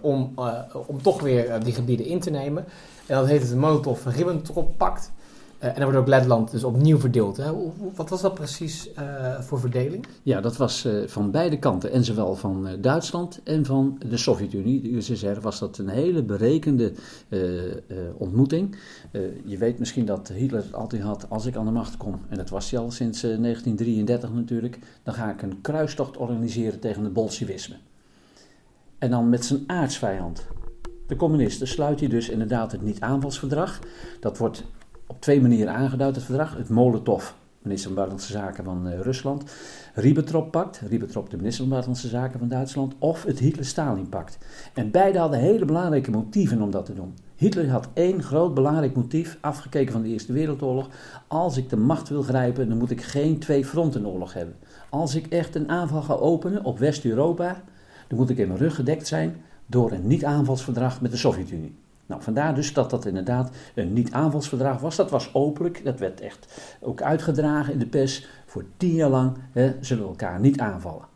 om, 0.00 0.34
om 0.86 1.02
toch 1.02 1.20
weer 1.20 1.60
die 1.64 1.72
gebieden 1.72 2.06
in 2.06 2.20
te 2.20 2.30
nemen. 2.30 2.64
En 3.06 3.16
dat 3.16 3.26
heet 3.26 3.42
het 3.42 3.54
Molotov-Ribbentrop-pact. 3.54 5.12
Uh, 5.58 5.68
en 5.68 5.74
dan 5.74 5.84
wordt 5.84 5.98
ook 5.98 6.06
Letland 6.06 6.50
dus 6.50 6.64
opnieuw 6.64 6.98
verdeeld. 6.98 7.36
Hè? 7.36 7.52
Wat 7.94 8.08
was 8.08 8.20
dat 8.20 8.34
precies 8.34 8.90
uh, 8.98 9.40
voor 9.40 9.60
verdeling? 9.60 10.06
Ja, 10.22 10.40
dat 10.40 10.56
was 10.56 10.84
uh, 10.84 11.06
van 11.06 11.30
beide 11.30 11.58
kanten. 11.58 11.92
En 11.92 12.04
zowel 12.04 12.34
van 12.34 12.68
Duitsland 12.80 13.40
en 13.44 13.64
van 13.64 14.00
de 14.08 14.16
Sovjet-Unie, 14.16 14.82
de 14.82 14.92
USSR, 14.96 15.40
was 15.40 15.58
dat 15.58 15.78
een 15.78 15.88
hele 15.88 16.22
berekende 16.22 16.92
ontmoeting. 18.16 18.76
je 19.44 19.58
weet 19.58 19.78
misschien 19.78 20.04
dat 20.04 20.28
Hitler 20.28 20.62
het 20.62 20.74
altijd 20.74 21.02
had, 21.02 21.26
als 21.28 21.46
ik 21.46 21.56
aan 21.56 21.64
de 21.64 21.70
macht 21.70 21.96
kom, 21.96 22.20
en 22.28 22.36
dat 22.36 22.50
was 22.50 22.70
hij 22.70 22.80
al 22.80 22.90
sinds 22.90 23.20
1933 23.20 24.32
natuurlijk, 24.32 24.78
dan 25.02 25.14
ga 25.14 25.30
ik 25.30 25.42
een 25.42 25.60
kruistocht 25.60 26.16
organiseren 26.16 26.80
tegen 26.80 27.04
het 27.04 27.12
bolsjewisme. 27.12 27.76
En 28.98 29.10
dan 29.10 29.28
met 29.28 29.44
zijn 29.44 29.64
aardsvijand, 29.66 30.46
de 31.06 31.16
communisten, 31.16 31.68
sluit 31.68 32.00
hij 32.00 32.08
dus 32.08 32.28
inderdaad 32.28 32.72
het 32.72 32.82
niet-aanvalsverdrag. 32.82 33.78
Dat 34.20 34.38
wordt 34.38 34.64
op 35.08 35.20
twee 35.20 35.40
manieren 35.40 35.74
aangeduid, 35.74 36.14
het 36.14 36.24
verdrag. 36.24 36.56
Het 36.56 36.68
Molotov, 36.68 37.30
minister 37.62 37.86
van 37.86 37.96
Buitenlandse 37.96 38.32
Zaken 38.32 38.64
van 38.64 38.88
uh, 38.88 39.00
Rusland. 39.00 39.52
Ribbentrop-pact, 39.94 40.80
Ribbentrop 40.88 41.30
de 41.30 41.36
minister 41.36 41.60
van 41.60 41.72
Buitenlandse 41.72 42.08
Zaken 42.08 42.38
van 42.38 42.48
Duitsland. 42.48 42.94
Of 42.98 43.24
het 43.24 43.38
Hitler-Stalin-pact. 43.38 44.38
En 44.74 44.90
beide 44.90 45.18
hadden 45.18 45.38
hele 45.38 45.64
belangrijke 45.64 46.10
motieven 46.10 46.62
om 46.62 46.70
dat 46.70 46.84
te 46.84 46.94
doen. 46.94 47.14
Hitler 47.36 47.70
had 47.70 47.88
één 47.94 48.22
groot 48.22 48.54
belangrijk 48.54 48.94
motief, 48.94 49.38
afgekeken 49.40 49.92
van 49.92 50.02
de 50.02 50.08
Eerste 50.08 50.32
Wereldoorlog. 50.32 50.88
Als 51.26 51.56
ik 51.56 51.68
de 51.68 51.76
macht 51.76 52.08
wil 52.08 52.22
grijpen, 52.22 52.68
dan 52.68 52.78
moet 52.78 52.90
ik 52.90 53.02
geen 53.02 53.38
twee 53.38 53.64
frontenoorlog 53.64 54.32
hebben. 54.32 54.56
Als 54.88 55.14
ik 55.14 55.26
echt 55.26 55.54
een 55.54 55.68
aanval 55.68 56.02
ga 56.02 56.14
openen 56.14 56.64
op 56.64 56.78
West-Europa, 56.78 57.62
dan 58.08 58.18
moet 58.18 58.30
ik 58.30 58.38
in 58.38 58.48
mijn 58.48 58.60
rug 58.60 58.74
gedekt 58.74 59.06
zijn 59.06 59.36
door 59.66 59.92
een 59.92 60.06
niet-aanvalsverdrag 60.06 61.00
met 61.00 61.10
de 61.10 61.16
Sovjet-Unie. 61.16 61.74
Nou, 62.08 62.22
vandaar 62.22 62.54
dus 62.54 62.72
dat 62.72 62.90
dat 62.90 63.06
inderdaad 63.06 63.50
een 63.74 63.92
niet-aanvalsverdrag 63.92 64.80
was. 64.80 64.96
Dat 64.96 65.10
was 65.10 65.34
openlijk, 65.34 65.84
dat 65.84 65.98
werd 65.98 66.20
echt 66.20 66.76
ook 66.80 67.02
uitgedragen 67.02 67.72
in 67.72 67.78
de 67.78 67.86
pers. 67.86 68.26
Voor 68.46 68.64
tien 68.76 68.94
jaar 68.94 69.10
lang 69.10 69.36
hè, 69.52 69.76
zullen 69.80 70.02
we 70.02 70.08
elkaar 70.08 70.40
niet 70.40 70.60
aanvallen. 70.60 71.06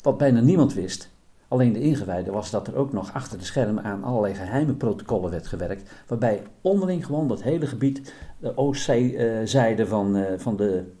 Wat 0.00 0.18
bijna 0.18 0.40
niemand 0.40 0.74
wist, 0.74 1.10
alleen 1.48 1.72
de 1.72 1.80
ingewijden, 1.80 2.32
was 2.32 2.50
dat 2.50 2.66
er 2.66 2.76
ook 2.76 2.92
nog 2.92 3.12
achter 3.12 3.38
de 3.38 3.44
schermen 3.44 3.84
aan 3.84 4.04
allerlei 4.04 4.34
geheime 4.34 4.74
protocollen 4.74 5.30
werd 5.30 5.46
gewerkt. 5.46 5.90
Waarbij 6.06 6.42
onderling 6.60 7.06
gewoon 7.06 7.28
dat 7.28 7.42
hele 7.42 7.66
gebied, 7.66 8.14
de 8.38 8.56
oostzijde 8.56 9.86
van, 9.86 10.16
uh, 10.16 10.24
van 10.36 10.56
de, 10.56 10.92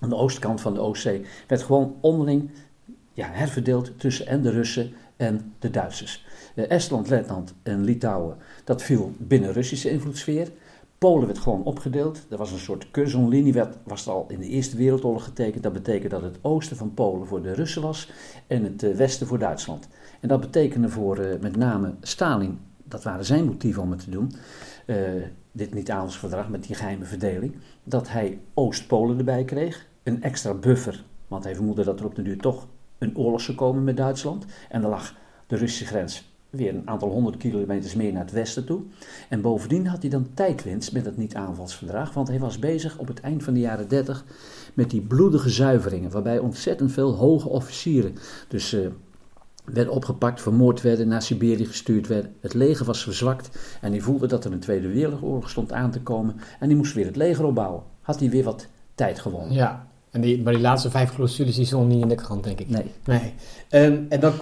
aan 0.00 0.08
de 0.08 0.16
oostkant 0.16 0.60
van 0.60 0.74
de 0.74 0.80
Oostzee, 0.80 1.24
werd 1.46 1.62
gewoon 1.62 1.96
onderling 2.00 2.50
ja, 3.12 3.28
herverdeeld 3.30 3.98
tussen 3.98 4.26
en 4.26 4.42
de 4.42 4.50
Russen 4.50 4.92
en 5.20 5.54
de 5.58 5.70
Duitsers. 5.70 6.26
Estland, 6.54 7.08
Letland 7.08 7.54
en 7.62 7.84
Litouwen, 7.84 8.36
dat 8.64 8.82
viel 8.82 9.12
binnen 9.18 9.52
Russische 9.52 9.90
invloedssfeer. 9.90 10.52
Polen 10.98 11.26
werd 11.26 11.38
gewoon 11.38 11.62
opgedeeld. 11.62 12.26
Er 12.30 12.36
was 12.36 12.52
een 12.52 12.58
soort 12.58 12.90
Curzon-linie, 12.90 13.54
was 13.84 14.08
al 14.08 14.26
in 14.28 14.40
de 14.40 14.46
Eerste 14.46 14.76
Wereldoorlog 14.76 15.24
getekend. 15.24 15.62
Dat 15.62 15.72
betekende 15.72 16.08
dat 16.08 16.22
het 16.22 16.38
oosten 16.42 16.76
van 16.76 16.94
Polen 16.94 17.26
voor 17.26 17.42
de 17.42 17.52
Russen 17.52 17.82
was 17.82 18.10
en 18.46 18.64
het 18.64 18.82
eh, 18.82 18.94
westen 18.94 19.26
voor 19.26 19.38
Duitsland. 19.38 19.88
En 20.20 20.28
dat 20.28 20.40
betekende 20.40 20.88
voor 20.88 21.18
uh, 21.18 21.40
met 21.40 21.56
name 21.56 21.94
Stalin, 22.00 22.58
dat 22.84 23.02
waren 23.02 23.24
zijn 23.24 23.44
motieven 23.44 23.82
om 23.82 23.90
het 23.90 24.04
te 24.04 24.10
doen, 24.10 24.32
dit 25.52 25.74
niet-aanvalsverdrag 25.74 26.48
met 26.48 26.64
die 26.64 26.76
geheime 26.76 27.04
verdeling, 27.04 27.56
dat 27.84 28.08
hij 28.08 28.38
Oost-Polen 28.54 29.18
erbij 29.18 29.44
kreeg, 29.44 29.86
een 30.02 30.22
extra 30.22 30.54
buffer, 30.54 31.04
want 31.28 31.44
hij 31.44 31.54
vermoedde 31.54 31.84
dat 31.84 32.00
er 32.00 32.06
op 32.06 32.14
de 32.14 32.22
duur 32.22 32.38
toch 32.38 32.66
een 33.00 33.16
oorlog 33.16 33.40
zou 33.40 33.56
komen 33.56 33.84
met 33.84 33.96
Duitsland. 33.96 34.44
En 34.68 34.82
er 34.82 34.88
lag 34.88 35.14
de 35.46 35.56
Russische 35.56 35.86
grens 35.86 36.30
weer 36.50 36.74
een 36.74 36.88
aantal 36.88 37.08
honderd 37.08 37.36
kilometers 37.36 37.94
meer 37.94 38.12
naar 38.12 38.22
het 38.22 38.32
westen 38.32 38.64
toe. 38.64 38.80
En 39.28 39.40
bovendien 39.40 39.86
had 39.86 40.00
hij 40.00 40.10
dan 40.10 40.28
tijdwinst 40.34 40.92
met 40.92 41.04
het 41.04 41.16
niet-aanvalsverdrag, 41.16 42.14
want 42.14 42.28
hij 42.28 42.38
was 42.38 42.58
bezig 42.58 42.98
op 42.98 43.08
het 43.08 43.20
eind 43.20 43.42
van 43.42 43.54
de 43.54 43.60
jaren 43.60 43.88
30 43.88 44.24
met 44.74 44.90
die 44.90 45.00
bloedige 45.00 45.50
zuiveringen, 45.50 46.10
waarbij 46.10 46.38
ontzettend 46.38 46.92
veel 46.92 47.14
hoge 47.14 47.48
officieren 47.48 48.14
dus 48.48 48.74
uh, 48.74 48.86
werden 49.64 49.92
opgepakt, 49.92 50.40
vermoord 50.40 50.80
werden, 50.80 51.08
naar 51.08 51.22
Siberië 51.22 51.66
gestuurd 51.66 52.06
werden. 52.06 52.34
Het 52.40 52.54
leger 52.54 52.86
was 52.86 53.02
verzwakt 53.02 53.58
en 53.80 53.90
hij 53.90 54.00
voelde 54.00 54.26
dat 54.26 54.44
er 54.44 54.52
een 54.52 54.60
Tweede 54.60 54.88
Wereldoorlog 54.88 55.50
stond 55.50 55.72
aan 55.72 55.90
te 55.90 56.00
komen 56.00 56.36
en 56.60 56.68
hij 56.68 56.76
moest 56.76 56.94
weer 56.94 57.06
het 57.06 57.16
leger 57.16 57.44
opbouwen. 57.44 57.82
Had 58.00 58.20
hij 58.20 58.30
weer 58.30 58.44
wat 58.44 58.66
tijd 58.94 59.18
gewonnen. 59.18 59.52
Ja, 59.52 59.89
en 60.10 60.20
die, 60.20 60.42
maar 60.42 60.52
die 60.52 60.62
laatste 60.62 60.90
vijf 60.90 61.14
clausules 61.14 61.56
die 61.56 61.64
stonden 61.64 61.88
niet 61.88 62.02
in 62.02 62.08
de 62.08 62.14
krant, 62.14 62.44
denk 62.44 62.60
ik. 62.60 62.68
Nee. 62.68 62.84
nee. 63.04 63.34
En, 63.68 64.06
en 64.08 64.20
dan 64.20 64.32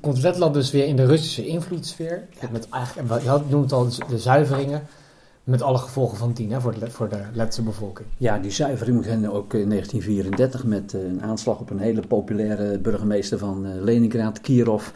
komt 0.00 0.22
Letland 0.22 0.54
dus 0.54 0.70
weer 0.70 0.86
in 0.86 0.96
de 0.96 1.06
Russische 1.06 1.46
invloedssfeer. 1.46 2.28
Ja. 2.40 2.48
Met 2.52 2.68
eigenlijk, 2.68 3.22
je 3.22 3.28
had, 3.28 3.50
noemt 3.50 3.72
al 3.72 3.88
de 4.08 4.18
zuiveringen. 4.18 4.86
Met 5.44 5.62
alle 5.62 5.78
gevolgen 5.78 6.18
van 6.18 6.32
dien 6.32 6.52
hè, 6.52 6.60
voor, 6.60 6.78
de, 6.78 6.90
voor 6.90 7.08
de 7.08 7.20
Letse 7.32 7.62
bevolking. 7.62 8.08
Ja, 8.16 8.38
die 8.38 8.50
zuivering 8.50 9.00
begon 9.00 9.30
ook 9.30 9.54
in 9.54 9.68
1934 9.68 10.64
met 10.64 10.94
eh, 10.94 11.00
een 11.00 11.22
aanslag 11.22 11.60
op 11.60 11.70
een 11.70 11.78
hele 11.78 12.00
populaire 12.00 12.78
burgemeester 12.78 13.38
van 13.38 13.66
eh, 13.66 13.82
Leningrad, 13.82 14.40
Kirov. 14.40 14.88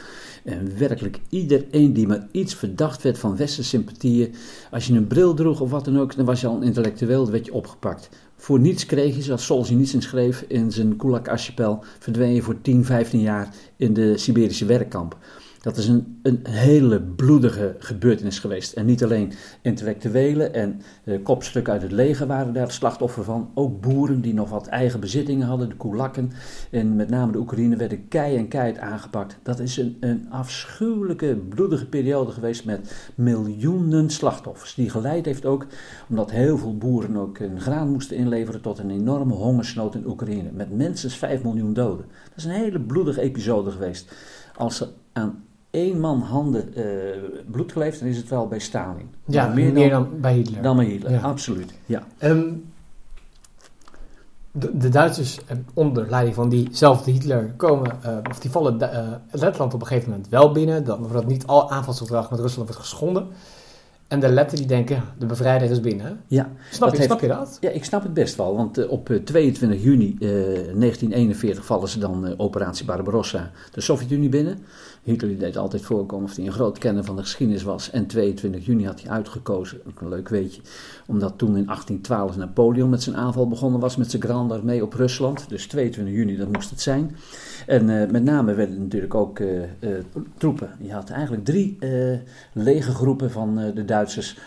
En 0.45 0.79
werkelijk 0.79 1.21
iedereen 1.29 1.93
die 1.93 2.07
maar 2.07 2.27
iets 2.31 2.55
verdacht 2.55 3.03
werd 3.03 3.19
van 3.19 3.37
westerse 3.37 3.69
sympathieën, 3.69 4.35
als 4.71 4.87
je 4.87 4.95
een 4.95 5.07
bril 5.07 5.35
droeg 5.35 5.61
of 5.61 5.71
wat 5.71 5.85
dan 5.85 5.99
ook, 5.99 6.17
dan 6.17 6.25
was 6.25 6.41
je 6.41 6.47
al 6.47 6.57
een 6.57 6.63
intellectueel, 6.63 7.23
dan 7.23 7.33
werd 7.33 7.47
je 7.47 7.55
opgepakt. 7.55 8.09
Voor 8.41 8.61
niets 8.61 8.87
kreeg 8.87 9.17
je, 9.17 9.23
zoals 9.23 9.45
Solzhenitsyn 9.45 10.03
schreef 10.03 10.45
in 10.49 10.73
zijn 10.73 10.97
Kulak-archipel, 10.97 11.85
verdween 11.99 12.35
je 12.35 12.43
voor 12.43 12.61
10, 12.61 12.85
15 12.85 13.21
jaar 13.21 13.55
in 13.77 13.95
de 13.95 14.19
Siberische 14.19 14.65
werkkamp. 14.65 15.17
Dat 15.61 15.77
is 15.77 15.89
een, 15.89 16.21
een 16.23 16.41
hele 16.49 17.01
bloedige 17.01 17.77
gebeurtenis 17.79 18.39
geweest. 18.39 18.73
En 18.73 18.87
niet 18.87 19.05
alleen 19.05 19.33
intellectuelen 19.63 20.55
en 20.55 20.81
eh, 21.05 21.23
kopstukken 21.23 21.73
uit 21.73 21.83
het 21.83 21.93
leger 21.93 22.27
waren 22.27 22.53
daar 22.53 22.63
het 22.63 22.73
slachtoffer 22.73 23.25
van. 23.25 23.51
Ook 23.55 23.81
boeren 23.81 24.21
die 24.21 24.35
nog 24.35 24.51
wat 24.51 24.67
eigen 24.67 25.01
bezittingen 25.01 25.47
hadden, 25.47 25.69
de 25.69 25.77
koelakken. 25.77 26.33
En 26.71 26.97
met 26.97 27.11
name 27.11 27.33
de 27.33 27.39
Oekraïne 27.39 27.77
werden 27.77 28.09
kei 28.09 28.37
en 28.37 28.49
keihard 28.49 28.79
aangepakt. 28.79 29.39
Dat 29.43 29.59
is 29.59 29.77
een, 29.77 29.97
een 30.01 30.27
afschuwelijke, 30.31 31.37
bloedige 31.49 31.87
periode 31.87 32.33
geweest 32.33 32.65
met 32.65 33.13
miljoenen 33.15 34.11
slachtoffers. 34.11 34.75
Die 34.75 34.91
geleid 34.91 35.25
heeft 35.25 35.47
ook 35.47 35.67
omdat 36.09 36.31
heel 36.31 36.59
veel 36.59 36.77
boeren 36.77 37.17
ook 37.17 37.39
hun 37.39 37.61
graan 37.61 37.89
moesten 37.89 38.17
inleveren 38.17 38.61
tot 38.61 38.79
een 38.79 38.91
enorme 38.91 39.35
hongersnood 39.35 39.95
in 39.95 40.07
Oekraïne. 40.07 40.51
Met 40.53 40.71
minstens 40.71 41.17
5 41.17 41.43
miljoen 41.43 41.73
doden. 41.73 42.07
Dat 42.25 42.37
is 42.37 42.45
een 42.45 42.51
hele 42.51 42.81
bloedige 42.81 43.21
episode 43.21 43.71
geweest. 43.71 44.13
Als 44.57 44.81
er 44.81 44.89
aan 45.13 45.49
één 45.71 46.01
man 46.01 46.21
handen 46.21 46.79
uh, 46.79 46.85
bloed 47.51 47.73
geleefd, 47.73 47.99
dan 47.99 48.09
is 48.09 48.17
het 48.17 48.29
wel 48.29 48.49
bij 48.49 48.59
Stalin. 48.59 49.11
Ja, 49.25 49.47
Maar 49.47 49.55
meer, 49.55 49.91
dan, 49.91 50.09
bij 50.21 50.35
Hitler. 50.35 50.63
dan 50.63 50.77
bij 50.77 50.85
Hitler, 50.85 51.11
Ja. 51.13 51.21
absoluut. 51.21 51.73
Ja. 51.87 52.03
Ehm, 52.19 52.49
de, 54.53 54.77
de 54.77 54.89
Duitsers 54.89 55.45
eh, 55.47 55.57
onder 55.75 56.07
leiding 56.09 56.35
van 56.35 56.49
diezelfde 56.49 57.11
Hitler 57.11 57.53
komen, 57.57 58.03
eh, 58.03 58.17
of 58.31 58.39
die 58.41 58.51
vallen 58.51 58.77
Letland 59.31 59.75
op 59.75 59.81
een 59.81 59.87
gegeven 59.87 60.11
moment 60.11 60.29
wel 60.29 60.53
binnen. 60.53 60.85
Dan 60.85 61.07
wordt 61.09 61.27
niet 61.27 61.47
al 61.47 61.71
aanvalsverdrag 61.71 62.31
met 62.31 62.41
Rusland 62.41 62.69
wordt 62.69 62.83
geschonden. 62.83 63.27
En 64.11 64.21
de 64.21 64.29
Letten 64.29 64.57
die 64.57 64.67
denken, 64.67 65.03
de 65.19 65.27
bevrijder 65.27 65.71
is 65.71 65.81
binnen. 65.81 66.21
ja. 66.27 66.51
Snap, 66.71 66.91
je, 66.91 66.97
heeft- 66.97 67.09
snap 67.09 67.21
je 67.21 67.29
dat? 67.29 67.57
Ja, 67.61 67.71
ik 67.71 67.85
snap 67.85 68.03
het 68.03 68.15
best 68.15 68.37
wel, 68.37 68.57
want 68.57 68.79
eh, 68.79 68.91
op 68.91 69.11
eh, 69.11 69.17
22 69.17 69.83
juni 69.83 70.17
eh, 70.21 70.29
1941 70.29 71.65
vallen 71.65 71.89
ze 71.89 71.99
dan 71.99 72.27
eh, 72.27 72.33
operatie 72.37 72.85
Barbarossa 72.85 73.51
de 73.73 73.81
Sovjet-Unie 73.81 74.29
binnen. 74.29 74.59
Hitler 75.03 75.39
deed 75.39 75.57
altijd 75.57 75.83
voorkomen 75.83 76.25
of 76.25 76.37
hij 76.37 76.47
een 76.47 76.53
groot 76.53 76.79
kenner 76.79 77.05
van 77.05 77.17
de 77.17 77.23
geschiedenis 77.23 77.63
was. 77.63 77.91
En 77.91 78.07
22 78.07 78.67
juni 78.67 78.87
had 78.87 79.01
hij 79.03 79.11
uitgekozen, 79.11 79.81
ook 79.89 80.01
een 80.01 80.09
leuk 80.09 80.29
weetje, 80.29 80.61
omdat 81.07 81.33
toen 81.39 81.57
in 81.57 81.65
1812 81.65 82.37
Napoleon 82.37 82.91
met 82.91 83.03
zijn 83.03 83.17
aanval 83.17 83.49
begonnen 83.49 83.81
was 83.81 83.97
met 83.97 84.11
zijn 84.11 84.23
Grande 84.23 84.55
Armee 84.55 84.83
op 84.83 84.93
Rusland. 84.95 85.49
Dus 85.49 85.67
22 85.67 86.15
juni, 86.15 86.37
dat 86.37 86.53
moest 86.53 86.71
het 86.71 86.81
zijn. 86.81 87.17
En 87.67 88.01
eh, 88.03 88.11
met 88.11 88.23
name 88.25 88.55
werden 88.55 88.79
natuurlijk 88.83 89.15
ook 89.15 89.39
eh, 89.39 89.63
eh, 89.63 89.69
troepen. 90.39 90.71
Je 90.81 90.93
had 90.93 91.11
eigenlijk 91.11 91.45
drie 91.45 91.77
eh 91.81 92.19
legergroepen 92.53 93.31
van 93.31 93.59
eh, 93.59 93.65
de 93.65 93.73
Duitsers. 93.73 93.99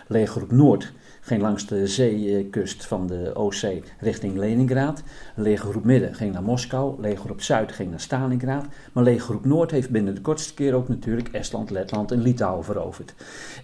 Legergroep 0.06 0.52
Noord 0.52 0.92
ging 1.24 1.42
langs 1.42 1.66
de 1.66 1.86
zeekust 1.86 2.86
van 2.86 3.06
de 3.06 3.30
Oostzee 3.34 3.82
richting 3.98 4.36
Leningrad. 4.36 5.02
Legergroep 5.34 5.84
Midden 5.84 6.14
ging 6.14 6.32
naar 6.32 6.42
Moskou. 6.42 7.00
Legergroep 7.00 7.42
Zuid 7.42 7.72
ging 7.72 7.90
naar 7.90 8.00
Stalingrad. 8.00 8.64
Maar 8.92 9.04
Legergroep 9.04 9.44
Noord 9.44 9.70
heeft 9.70 9.90
binnen 9.90 10.14
de 10.14 10.20
kortste 10.20 10.54
keer 10.54 10.74
ook 10.74 10.88
natuurlijk 10.88 11.28
Estland, 11.28 11.70
Letland 11.70 12.10
en 12.10 12.22
Litouwen 12.22 12.64
veroverd. 12.64 13.14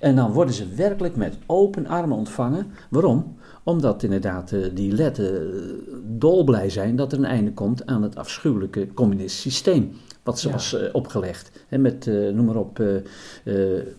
En 0.01 0.17
dan 0.17 0.33
worden 0.33 0.55
ze 0.55 0.75
werkelijk 0.75 1.17
met 1.17 1.39
open 1.47 1.87
armen 1.87 2.17
ontvangen. 2.17 2.73
Waarom? 2.89 3.37
Omdat 3.63 4.03
inderdaad 4.03 4.53
eh, 4.53 4.61
die 4.75 4.93
Letten 4.93 5.53
eh, 5.53 5.61
dolblij 6.03 6.71
zijn 6.71 6.97
dat 6.97 7.13
er 7.13 7.19
een 7.19 7.25
einde 7.25 7.53
komt 7.53 7.87
aan 7.87 8.03
het 8.03 8.17
afschuwelijke 8.17 8.95
communistische 8.95 9.51
systeem. 9.51 9.93
Wat 10.23 10.39
ze 10.39 10.47
Ja. 10.47 10.53
was 10.53 10.75
eh, 10.75 10.95
opgelegd. 10.95 11.51
Hè, 11.69 11.79
met, 11.79 12.07
eh, 12.07 12.15
noem 12.15 12.45
maar 12.45 12.57
op, 12.57 12.81
eh, 12.81 12.87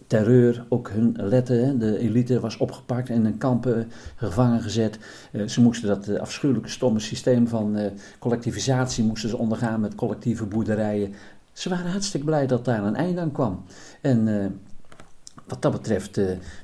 terreur. 0.08 0.66
Ook 0.70 0.90
hun 0.90 1.16
letten, 1.18 1.66
hè, 1.66 1.78
de 1.78 1.98
elite 1.98 2.40
was 2.40 2.58
opgepakt 2.58 3.10
en 3.10 3.26
in 3.26 3.38
kampen 3.38 3.92
gevangen 4.16 4.62
gezet. 4.62 5.00
Ze 5.48 5.62
moesten 5.62 5.88
dat 5.88 6.20
afschuwelijke 6.20 6.70
stomme 6.70 7.00
systeem 7.00 7.48
van 7.48 7.78
collectivisatie 8.20 9.04
moesten 9.04 9.30
ze 9.30 9.38
ondergaan 9.38 9.80
met 9.80 9.96
collectieve 9.96 10.46
boerderijen. 10.46 11.14
Ze 11.54 11.70
waren 11.70 11.92
hartstikke 11.92 12.26
blij 12.26 12.48
dat 12.48 12.66
daar 12.66 12.84
een 12.84 12.96
einde 12.96 13.22
aan 13.22 13.32
kwam. 13.32 13.64
En 14.02 14.28
wat 15.48 15.62
dat 15.62 15.72
betreft 15.72 16.16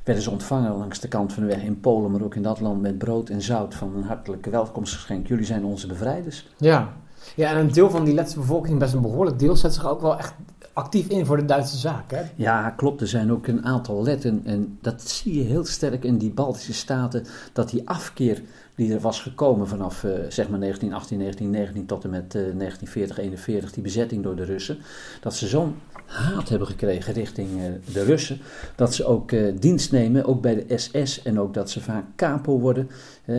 werden 0.04 0.24
ze 0.24 0.32
ontvangen 0.32 0.78
langs 0.78 1.00
de 1.00 1.08
kant 1.08 1.34
van 1.34 1.44
de 1.44 1.50
weg 1.50 1.64
in 1.64 1.80
Polen, 1.80 2.12
maar 2.12 2.22
ook 2.22 2.36
in 2.36 2.42
dat 2.42 2.60
land 2.60 2.82
met 2.82 2.98
brood 2.98 3.30
en 3.30 3.42
zout 3.42 3.76
van 3.76 3.96
een 3.96 4.04
hartelijke 4.04 4.50
welkomstgeschenk. 4.50 5.28
Jullie 5.28 5.46
zijn 5.46 5.64
onze 5.66 5.88
bevrijders. 5.88 6.48
Ja. 6.58 6.94
Ja, 7.36 7.52
en 7.52 7.58
een 7.58 7.72
deel 7.72 7.90
van 7.90 8.04
die 8.04 8.14
Letse 8.14 8.40
bevolking, 8.40 8.80
best 8.80 8.94
een 8.94 9.02
behoorlijk 9.02 9.40
deel, 9.40 9.56
zet 9.56 9.74
zich 9.74 9.88
ook 9.88 10.02
wel 10.02 10.18
echt 10.18 10.34
actief 10.78 11.08
in 11.08 11.26
voor 11.26 11.38
de 11.38 11.46
Duitse 11.46 11.78
zaak. 11.78 12.12
Hè? 12.12 12.22
Ja, 12.36 12.70
klopt. 12.70 13.02
Er 13.02 13.08
zijn 13.08 13.32
ook 13.32 13.48
een 13.48 13.66
aantal 13.66 14.04
letten. 14.04 14.42
En 14.46 14.78
dat 14.82 15.02
zie 15.02 15.38
je 15.38 15.44
heel 15.44 15.66
sterk 15.66 16.04
in 16.04 16.18
die 16.18 16.32
Baltische 16.32 16.74
staten. 16.74 17.26
Dat 17.54 17.70
die 17.70 17.90
afkeer 17.90 18.42
die 18.76 18.94
er 18.94 19.00
was 19.00 19.22
gekomen 19.22 19.68
vanaf 19.68 20.04
eh, 20.04 20.12
zeg 20.12 20.50
maar 20.50 20.60
1918, 20.60 21.20
1919 21.20 21.86
tot 21.86 22.04
en 22.04 22.10
met 22.10 22.36
eh, 22.36 22.42
1940, 22.42 23.18
41, 23.18 23.72
die 23.72 23.84
bezetting 23.84 24.24
door 24.24 24.36
de 24.36 24.44
Russen. 24.44 24.78
Dat 25.22 25.36
ze 25.36 25.48
zo'n 25.48 25.76
haat 26.08 26.50
hebben 26.50 26.68
gekregen 26.68 27.14
richting 27.14 27.50
eh, 27.50 27.94
de 27.94 28.04
Russen. 28.04 28.40
Dat 28.76 28.94
ze 28.94 29.06
ook 29.06 29.32
eh, 29.32 29.54
dienst 29.60 29.92
nemen, 29.92 30.26
ook 30.26 30.42
bij 30.42 30.56
de 30.56 30.78
SS. 30.78 31.22
En 31.22 31.40
ook 31.40 31.54
dat 31.54 31.70
ze 31.70 31.82
vaak 31.82 32.04
capo 32.16 32.60
worden. 32.60 32.90
Eh, 33.28 33.36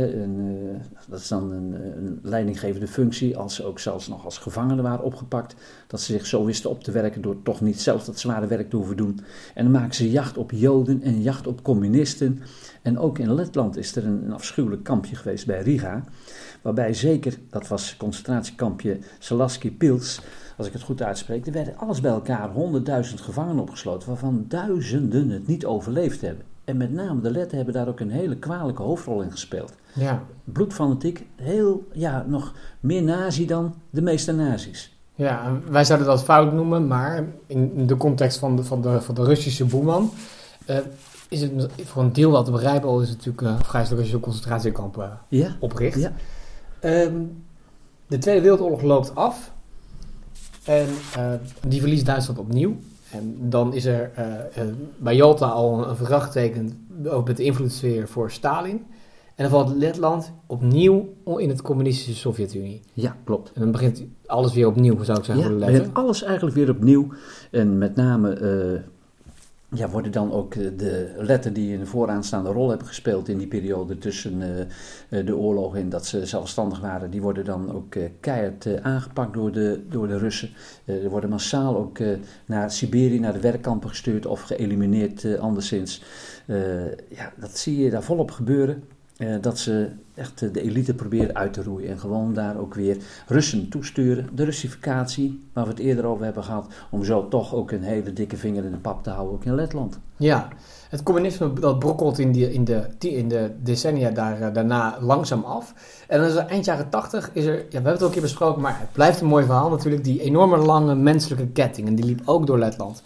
dat 1.09 1.21
is 1.21 1.29
dan 1.29 1.51
een, 1.53 1.73
een 1.97 2.19
leidinggevende 2.23 2.87
functie. 2.87 3.37
Als 3.37 3.55
ze 3.55 3.65
ook 3.65 3.79
zelfs 3.79 4.09
nog 4.09 4.25
als 4.25 4.39
gevangenen 4.39 4.85
waren 4.85 5.05
opgepakt. 5.05 5.55
Dat 5.87 6.01
ze 6.01 6.13
zich 6.13 6.27
zo 6.27 6.45
wisten 6.45 6.71
op 6.71 6.85
te 6.85 6.91
werken 6.91 7.23
door 7.23 7.43
toch 7.43 7.61
niet 7.61 7.81
zelf 7.81 8.05
dat 8.05 8.19
zware 8.19 8.47
werk 8.47 8.71
te 8.71 8.77
hoeven 8.77 8.97
doen. 8.97 9.21
En 9.55 9.63
dan 9.63 9.73
maken 9.73 9.95
ze 9.95 10.11
jacht 10.11 10.37
op 10.39 10.51
Joden 10.51 11.03
en 11.03 11.23
jacht 11.23 11.47
op 11.47 11.63
communisten. 11.63 12.43
En 12.83 12.99
ook 12.99 13.19
in 13.19 13.35
Letland 13.35 13.77
is 13.77 13.97
er 13.97 14.07
een, 14.07 14.25
een 14.25 14.33
afschuwelijk 14.33 14.85
kampje 14.85 15.17
geweest 15.17 15.47
bij 15.47 15.63
Riga. 15.63 16.05
Waarbij 16.63 16.95
zeker, 16.95 17.39
dat 17.51 17.69
was 17.69 17.97
concentratiekampje 17.97 18.99
Salaski 19.19 19.73
Pils, 19.73 20.21
als 20.57 20.67
ik 20.67 20.73
het 20.73 20.83
goed 20.83 21.03
uitspreek. 21.03 21.47
Er 21.47 21.53
werden 21.53 21.77
alles 21.77 22.01
bij 22.01 22.11
elkaar 22.11 22.51
100.000 22.51 23.15
gevangenen 23.15 23.63
opgesloten, 23.63 24.09
waarvan 24.09 24.45
duizenden 24.49 25.31
het 25.31 25.47
niet 25.47 25.65
overleefd 25.67 26.21
hebben. 26.21 26.58
En 26.69 26.77
met 26.77 26.93
name 26.93 27.21
de 27.21 27.31
Letten 27.31 27.57
hebben 27.57 27.75
daar 27.75 27.89
ook 27.89 28.01
een 28.01 28.11
hele 28.11 28.37
kwalijke 28.37 28.83
hoofdrol 28.83 29.23
in 29.23 29.31
gespeeld. 29.31 29.73
Ja. 29.95 30.23
Bloedfanatiek, 30.45 31.27
heel, 31.37 31.89
ja, 31.93 32.25
nog 32.27 32.55
meer 32.81 33.03
nazi 33.03 33.47
dan 33.47 33.75
de 33.91 34.03
meeste 34.03 34.33
nazi's. 34.33 34.97
Ja, 35.15 35.61
wij 35.71 35.85
zouden 35.85 36.07
dat 36.09 36.23
fout 36.23 36.53
noemen, 36.53 36.87
maar 36.87 37.27
in 37.47 37.87
de 37.87 37.97
context 37.97 38.39
van 38.39 38.57
de, 38.57 38.65
van 38.65 38.83
de, 38.83 39.01
van 39.01 39.15
de 39.15 39.25
Russische 39.25 39.65
boeman 39.65 40.11
eh, 40.67 40.79
is 41.29 41.41
het 41.41 41.53
voor 41.85 42.03
een 42.03 42.13
deel 42.13 42.31
wel 42.31 42.45
te 42.45 42.51
begrijpen, 42.51 42.89
al 42.89 43.01
is 43.01 43.09
het 43.09 43.17
natuurlijk 43.17 43.47
uh, 43.47 43.59
afgrijzelijk 43.61 44.01
als 44.01 44.07
je 44.07 44.13
zo'n 44.17 44.25
concentratiekamp 44.25 44.97
uh, 44.97 45.05
Ja, 45.29 45.57
opricht. 45.61 46.01
ja. 46.01 46.13
Ehm, 46.81 47.17
de 48.07 48.19
Tweede 48.19 48.41
Wereldoorlog 48.41 48.83
loopt 48.83 49.15
af 49.15 49.53
en 50.65 50.87
eh, 51.17 51.33
die 51.69 51.81
verliest 51.81 52.07
Duitsland 52.07 52.39
opnieuw. 52.39 52.77
En 53.13 53.37
dan 53.51 53.75
is 53.75 53.85
er 53.85 54.11
eh, 54.15 54.35
eh, 54.35 54.75
bij 54.99 55.17
Jalta 55.17 55.47
al 55.47 55.79
een, 55.79 55.89
een 55.89 55.97
verdrag 55.97 56.25
getekend 56.25 56.75
met 57.25 57.37
de 57.37 57.45
invloedssfeer 57.45 58.09
voor 58.09 58.31
Stalin. 58.31 58.87
En 59.39 59.45
dan 59.45 59.51
valt 59.51 59.77
Letland 59.77 60.33
opnieuw 60.47 61.09
in 61.37 61.49
het 61.49 61.63
communistische 61.63 62.15
Sovjet-Unie. 62.15 62.81
Ja, 62.93 63.17
klopt. 63.25 63.53
En 63.55 63.61
dan 63.61 63.71
begint 63.71 64.03
alles 64.27 64.55
weer 64.55 64.67
opnieuw, 64.67 65.03
zou 65.03 65.19
ik 65.19 65.25
zeggen, 65.25 65.59
Ja, 65.59 65.67
begint 65.67 65.95
alles 65.95 66.23
eigenlijk 66.23 66.57
weer 66.57 66.71
opnieuw. 66.71 67.09
En 67.51 67.79
met 67.79 67.97
name 67.97 68.33
eh, 68.33 68.81
ja, 69.71 69.89
worden 69.89 70.13
dan 70.13 70.33
ook 70.33 70.55
eh, 70.55 70.67
de 70.77 71.15
letten 71.17 71.53
die 71.53 71.79
een 71.79 71.87
vooraanstaande 71.87 72.51
rol 72.51 72.69
hebben 72.69 72.87
gespeeld 72.87 73.29
in 73.29 73.39
die 73.39 73.47
periode 73.47 73.99
tussen 73.99 74.43
eh, 74.43 74.61
eh, 75.09 75.27
de 75.27 75.37
oorlog 75.37 75.77
en 75.77 75.89
dat 75.89 76.07
ze 76.07 76.27
zelfstandig 76.27 76.81
waren, 76.81 77.11
die 77.11 77.23
worden 77.23 77.45
dan 77.45 77.73
ook 77.73 77.97
keihard 78.21 78.83
aangepakt 78.83 79.35
door 79.35 79.53
de, 79.53 79.85
door 79.89 80.09
de 80.09 80.19
Russen. 80.19 80.51
Er 80.85 81.11
worden 81.11 81.31
massaal 81.31 81.77
ook 81.77 81.99
naar 82.47 82.71
Siberië, 82.71 83.21
naar 83.21 83.33
de 83.33 83.41
werkkampen 83.41 83.89
gestuurd 83.89 84.27
of 84.27 84.41
geëlimineerd 84.41 85.39
anderszins. 85.39 86.03
Ja, 87.09 87.33
dat 87.37 87.59
zie 87.59 87.79
je 87.79 87.91
daar 87.91 88.03
volop 88.03 88.31
gebeuren. 88.31 88.83
Eh, 89.19 89.35
dat 89.41 89.59
ze 89.59 89.91
echt 90.15 90.43
eh, 90.43 90.53
de 90.53 90.63
elite 90.63 90.95
proberen 90.95 91.35
uit 91.35 91.53
te 91.53 91.63
roeien 91.63 91.89
en 91.89 91.99
gewoon 91.99 92.35
daar 92.35 92.59
ook 92.59 92.75
weer 92.75 92.97
Russen 93.27 93.69
toesturen. 93.69 94.29
De 94.35 94.45
Russificatie, 94.45 95.45
waar 95.53 95.65
we 95.65 95.71
het 95.71 95.79
eerder 95.79 96.07
over 96.07 96.25
hebben 96.25 96.45
gehad, 96.45 96.67
om 96.91 97.05
zo 97.05 97.29
toch 97.29 97.55
ook 97.55 97.71
een 97.71 97.83
hele 97.83 98.13
dikke 98.13 98.37
vinger 98.37 98.65
in 98.65 98.71
de 98.71 98.77
pap 98.77 99.03
te 99.03 99.11
houden, 99.11 99.35
ook 99.35 99.45
in 99.45 99.55
Letland. 99.55 99.99
Ja, 100.17 100.49
het 100.89 101.03
communisme 101.03 101.53
dat 101.53 101.79
brokkelt 101.79 102.19
in, 102.19 102.33
die, 102.33 102.53
in, 102.53 102.65
de, 102.65 102.87
in 102.99 103.29
de 103.29 103.51
decennia 103.63 104.11
daar, 104.11 104.41
eh, 104.41 104.55
daarna 104.55 104.99
langzaam 105.01 105.45
af. 105.45 105.75
En 106.09 106.19
dan 106.19 106.29
is 106.29 106.35
er 106.35 106.47
eind 106.47 106.65
jaren 106.65 106.89
tachtig, 106.89 107.31
is 107.33 107.45
er, 107.45 107.57
ja, 107.57 107.63
we 107.63 107.75
hebben 107.75 107.93
het 107.93 108.03
ook 108.03 108.13
keer 108.13 108.23
besproken, 108.23 108.63
maar 108.63 108.79
het 108.81 108.93
blijft 108.93 109.21
een 109.21 109.27
mooi 109.27 109.45
verhaal 109.45 109.71
natuurlijk, 109.71 110.05
die 110.05 110.21
enorme 110.21 110.57
lange 110.57 110.95
menselijke 110.95 111.47
ketting. 111.47 111.87
En 111.87 111.95
die 111.95 112.05
liep 112.05 112.21
ook 112.25 112.47
door 112.47 112.59
Letland. 112.59 113.03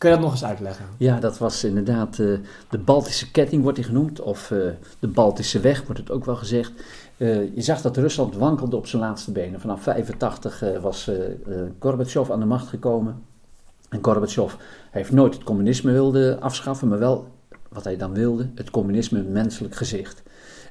Kun 0.00 0.10
je 0.10 0.14
dat 0.14 0.24
nog 0.24 0.32
eens 0.32 0.44
uitleggen? 0.44 0.84
Ja, 0.96 1.20
dat 1.20 1.38
was 1.38 1.64
inderdaad 1.64 2.18
uh, 2.18 2.38
de 2.70 2.78
Baltische 2.78 3.30
ketting, 3.30 3.62
wordt 3.62 3.76
die 3.76 3.86
genoemd. 3.86 4.20
Of 4.20 4.50
uh, 4.50 4.58
de 4.98 5.08
Baltische 5.08 5.60
weg, 5.60 5.82
wordt 5.84 6.00
het 6.00 6.10
ook 6.10 6.24
wel 6.24 6.36
gezegd. 6.36 6.72
Uh, 7.16 7.54
je 7.54 7.62
zag 7.62 7.80
dat 7.80 7.96
Rusland 7.96 8.36
wankelde 8.36 8.76
op 8.76 8.86
zijn 8.86 9.02
laatste 9.02 9.32
benen. 9.32 9.60
Vanaf 9.60 9.82
85 9.82 10.64
was 10.80 11.10
Gorbachev 11.78 12.30
aan 12.30 12.40
de 12.40 12.46
macht 12.46 12.68
gekomen. 12.68 13.22
En 13.88 13.98
Gorbachev 14.02 14.54
heeft 14.90 15.12
nooit 15.12 15.34
het 15.34 15.42
communisme 15.42 15.92
wilde 15.92 16.36
afschaffen, 16.40 16.88
maar 16.88 16.98
wel 16.98 17.28
wat 17.68 17.84
hij 17.84 17.96
dan 17.96 18.14
wilde, 18.14 18.48
het 18.54 18.70
communisme 18.70 19.22
menselijk 19.22 19.74
gezicht. 19.74 20.22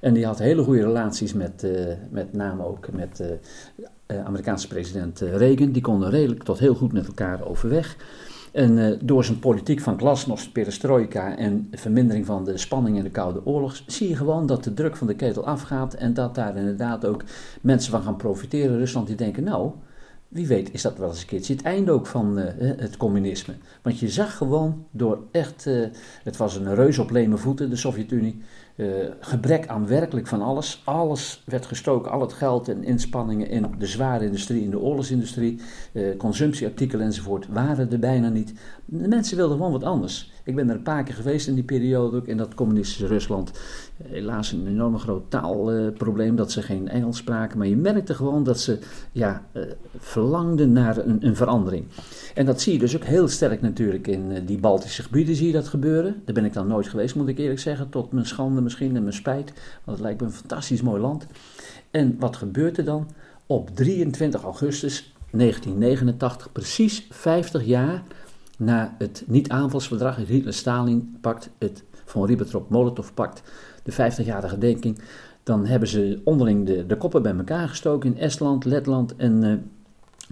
En 0.01 0.13
die 0.13 0.25
had 0.25 0.39
hele 0.39 0.63
goede 0.63 0.83
relaties 0.83 1.33
met, 1.33 1.67
met 2.09 2.33
name 2.33 2.65
ook 2.65 2.91
met 2.91 3.23
Amerikaanse 4.25 4.67
president 4.67 5.19
Reagan. 5.19 5.71
Die 5.71 5.81
konden 5.81 6.09
redelijk 6.09 6.43
tot 6.43 6.59
heel 6.59 6.75
goed 6.75 6.93
met 6.93 7.07
elkaar 7.07 7.47
overweg. 7.47 7.95
En 8.51 8.77
uh, 8.77 8.97
door 9.01 9.23
zijn 9.23 9.39
politiek 9.39 9.79
van 9.79 9.97
glasnost, 9.97 10.51
perestroika 10.51 11.37
en 11.37 11.67
vermindering 11.71 12.25
van 12.25 12.45
de 12.45 12.57
spanning 12.57 12.97
in 12.97 13.03
de 13.03 13.09
Koude 13.09 13.45
Oorlog, 13.45 13.81
zie 13.87 14.09
je 14.09 14.15
gewoon 14.15 14.45
dat 14.45 14.63
de 14.63 14.73
druk 14.73 14.95
van 14.95 15.07
de 15.07 15.15
ketel 15.15 15.45
afgaat 15.45 15.93
en 15.93 16.13
dat 16.13 16.35
daar 16.35 16.57
inderdaad 16.57 17.05
ook 17.05 17.23
mensen 17.61 17.91
van 17.91 18.01
gaan 18.01 18.15
profiteren. 18.15 18.77
Rusland 18.77 19.07
die 19.07 19.15
denken, 19.15 19.43
nou, 19.43 19.71
wie 20.27 20.47
weet 20.47 20.73
is 20.73 20.81
dat 20.81 20.97
wel 20.97 21.09
eens 21.09 21.21
een 21.21 21.27
keertje 21.27 21.53
het 21.53 21.63
einde 21.63 21.91
ook 21.91 22.05
van 22.05 22.39
uh, 22.39 22.45
het 22.59 22.97
communisme. 22.97 23.53
Want 23.81 23.99
je 23.99 24.09
zag 24.09 24.37
gewoon 24.37 24.85
door 24.91 25.19
echt, 25.31 25.67
het 26.23 26.37
was 26.37 26.55
een 26.55 26.75
reus 26.75 26.97
op 26.97 27.11
leme 27.11 27.37
voeten, 27.37 27.69
de 27.69 27.75
Sovjet-Unie, 27.75 28.41
uh, 28.79 28.87
gebrek 29.19 29.67
aan 29.67 29.87
werkelijk 29.87 30.27
van 30.27 30.41
alles. 30.41 30.81
Alles 30.85 31.43
werd 31.45 31.65
gestoken, 31.65 32.11
al 32.11 32.21
het 32.21 32.33
geld 32.33 32.67
en 32.67 32.83
inspanningen 32.83 33.49
in 33.49 33.65
de 33.77 33.85
zware 33.85 34.25
industrie, 34.25 34.63
in 34.63 34.69
de 34.69 34.79
oorlogsindustrie, 34.79 35.59
consumptieartikelen 36.17 37.05
enzovoort, 37.05 37.47
waren 37.47 37.91
er 37.91 37.99
bijna 37.99 38.29
niet. 38.29 38.53
De 38.85 39.07
mensen 39.07 39.37
wilden 39.37 39.57
gewoon 39.57 39.71
wat 39.71 39.83
anders. 39.83 40.31
Ik 40.49 40.55
ben 40.55 40.69
er 40.69 40.75
een 40.75 40.81
paar 40.81 41.03
keer 41.03 41.13
geweest 41.13 41.47
in 41.47 41.53
die 41.53 41.63
periode, 41.63 42.17
ook 42.17 42.27
in 42.27 42.37
dat 42.37 42.53
communistische 42.53 43.07
Rusland. 43.07 43.51
Helaas 44.03 44.51
een 44.51 44.67
enorm 44.67 44.99
groot 44.99 45.29
taalprobleem 45.29 46.35
dat 46.35 46.51
ze 46.51 46.61
geen 46.61 46.87
Engels 46.87 47.17
spraken. 47.17 47.57
Maar 47.57 47.67
je 47.67 47.75
merkte 47.75 48.13
gewoon 48.13 48.43
dat 48.43 48.59
ze 48.59 48.79
ja, 49.11 49.45
uh, 49.53 49.63
verlangden 49.97 50.71
naar 50.71 50.97
een, 50.97 51.25
een, 51.25 51.35
verandering. 51.35 51.85
En 52.35 52.45
dat 52.45 52.61
zie 52.61 52.73
je 52.73 52.79
dus 52.79 52.95
ook 52.95 53.03
heel 53.03 53.27
sterk 53.27 53.61
natuurlijk 53.61 54.07
in 54.07 54.31
uh, 54.31 54.37
die 54.45 54.59
Baltische 54.59 55.03
gebieden 55.03 55.35
zie 55.35 55.47
je 55.47 55.53
dat 55.53 55.67
gebeuren. 55.67 56.21
Daar 56.25 56.35
ben 56.35 56.45
ik 56.45 56.53
dan 56.53 56.67
nooit 56.67 56.87
geweest, 56.87 57.15
moet 57.15 57.27
ik 57.27 57.37
eerlijk 57.37 57.59
zeggen. 57.59 57.89
Tot 57.89 58.11
mijn 58.11 58.25
schande 58.25 58.61
misschien 58.61 58.95
en 58.95 59.01
mijn 59.01 59.13
spijt. 59.13 59.53
Want 59.83 59.97
het 59.97 59.99
lijkt 59.99 60.21
me 60.21 60.27
een 60.27 60.33
fantastisch 60.33 60.81
mooi 60.81 61.01
land. 61.01 61.27
En 61.91 62.15
wat 62.19 62.35
gebeurt 62.35 62.77
er 62.77 62.85
dan? 62.85 63.09
Op 63.45 63.69
23 63.75 64.43
augustus 64.43 65.13
1989, 65.31 66.51
precies 66.51 67.07
50 67.09 67.65
jaar 67.65 68.03
na 68.59 68.95
het 68.97 69.23
niet-aanvalsverdrag, 69.27 70.15
het 70.15 70.27
Hitler-Stalin-pact, 70.27 71.49
het 71.57 71.83
van 72.05 72.25
Ribbentrop-Molotov-pact, 72.25 73.41
de 73.83 73.91
50-jarige 73.91 74.57
denking, 74.57 74.99
dan 75.43 75.65
hebben 75.65 75.87
ze 75.87 76.21
onderling 76.23 76.85
de, 76.87 76.97
koppen 76.97 77.21
bij 77.21 77.35
elkaar 77.35 77.69
gestoken 77.69 78.13
in 78.13 78.21
Estland, 78.21 78.65
Letland 78.65 79.15
en 79.15 79.43
uh, 79.43 79.53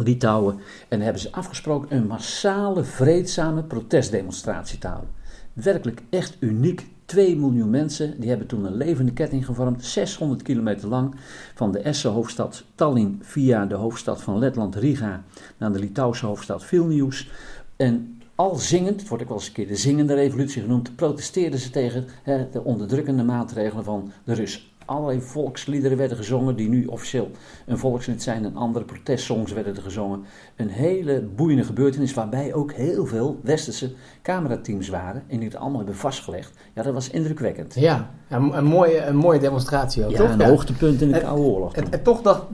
Litouwen. 0.06 0.60
En 0.88 1.02
hebben 1.02 1.22
ze 1.22 1.32
afgesproken 1.32 1.96
een 1.96 2.08
massale, 2.08 2.84
vreedzame 2.84 3.64
protestdemonstratie 3.64 4.80
te 4.80 4.88
houden. 4.88 5.10
Werkelijk 5.54 6.02
echt 6.10 6.38
uniek. 6.40 6.88
2 7.06 7.38
miljoen 7.38 7.70
mensen, 7.70 8.20
die 8.20 8.30
hebben 8.30 8.48
toen 8.48 8.66
een 8.66 8.76
levende 8.78 9.14
ketting 9.14 9.46
gevormd, 9.46 9.86
600 9.86 10.42
kilometer 10.42 10.88
lang, 10.88 11.16
van 11.56 11.72
de 11.72 11.80
Estse 11.80 12.08
hoofdstad 12.08 12.64
Tallinn 12.76 13.20
via 13.22 13.66
de 13.66 13.76
hoofdstad 13.76 14.22
van 14.22 14.38
Letland, 14.38 14.76
Riga, 14.76 15.24
naar 15.58 15.72
de 15.72 15.80
Litouwse 15.80 16.26
hoofdstad 16.26 16.66
Vilnius. 16.66 17.30
En 17.76 18.17
al 18.38 18.56
zingend, 18.56 19.00
het 19.00 19.10
wordt 19.10 19.24
ook 19.24 19.30
wel 19.30 19.38
eens 19.38 19.48
een 19.48 19.54
keer 19.54 19.68
de 19.68 19.76
zingende 19.76 20.14
revolutie 20.14 20.62
genoemd, 20.62 20.96
protesteerden 20.96 21.60
ze 21.60 21.70
tegen 21.70 22.06
hè, 22.24 22.50
de 22.50 22.64
onderdrukkende 22.64 23.24
maatregelen 23.24 23.84
van 23.84 24.12
de 24.24 24.34
Rus. 24.34 24.76
Allerlei 24.86 25.22
volksliederen 25.22 25.98
werden 25.98 26.18
gezongen, 26.18 26.56
die 26.56 26.70
nu 26.70 26.86
officieel 26.86 27.32
een 27.66 27.78
volkslied 27.78 28.24
zijn, 28.24 28.46
en 28.46 28.56
andere 28.56 28.86
protestsongs 28.86 29.52
werden 29.52 29.76
er 29.76 29.82
gezongen. 29.82 30.24
Een 30.56 30.70
hele 30.70 31.22
boeiende 31.36 31.64
gebeurtenis, 31.64 32.14
waarbij 32.14 32.54
ook 32.54 32.72
heel 32.72 33.06
veel 33.06 33.40
westerse 33.44 33.94
camerateams 34.22 34.90
waren 34.90 35.24
en 35.28 35.38
die 35.40 35.48
het 35.48 35.58
allemaal 35.58 35.78
hebben 35.78 35.96
vastgelegd. 35.96 36.58
Ja, 36.74 36.84
dat 36.84 36.94
was 36.94 37.10
indrukwekkend. 37.10 37.76
Ja, 37.76 38.10
een, 38.30 38.58
een, 38.58 38.66
mooie, 38.66 39.06
een 39.06 39.16
mooie 39.16 39.40
demonstratie 39.40 40.06
ook, 40.06 40.12
ja, 40.12 40.18
toch? 40.18 40.30
een 40.30 40.46
hoogtepunt 40.46 41.02
in 41.02 41.12
de 41.12 41.20
Koude 41.20 41.42
Oorlog. 41.42 41.76
En, 41.76 41.92
en, 41.92 42.04
toch, 42.04 42.22
dat 42.22 42.46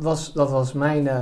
was, 0.00 0.32
dat 0.32 0.50
was 0.50 0.72
mijn 0.72 1.04
uh, 1.04 1.12
uh, 1.12 1.20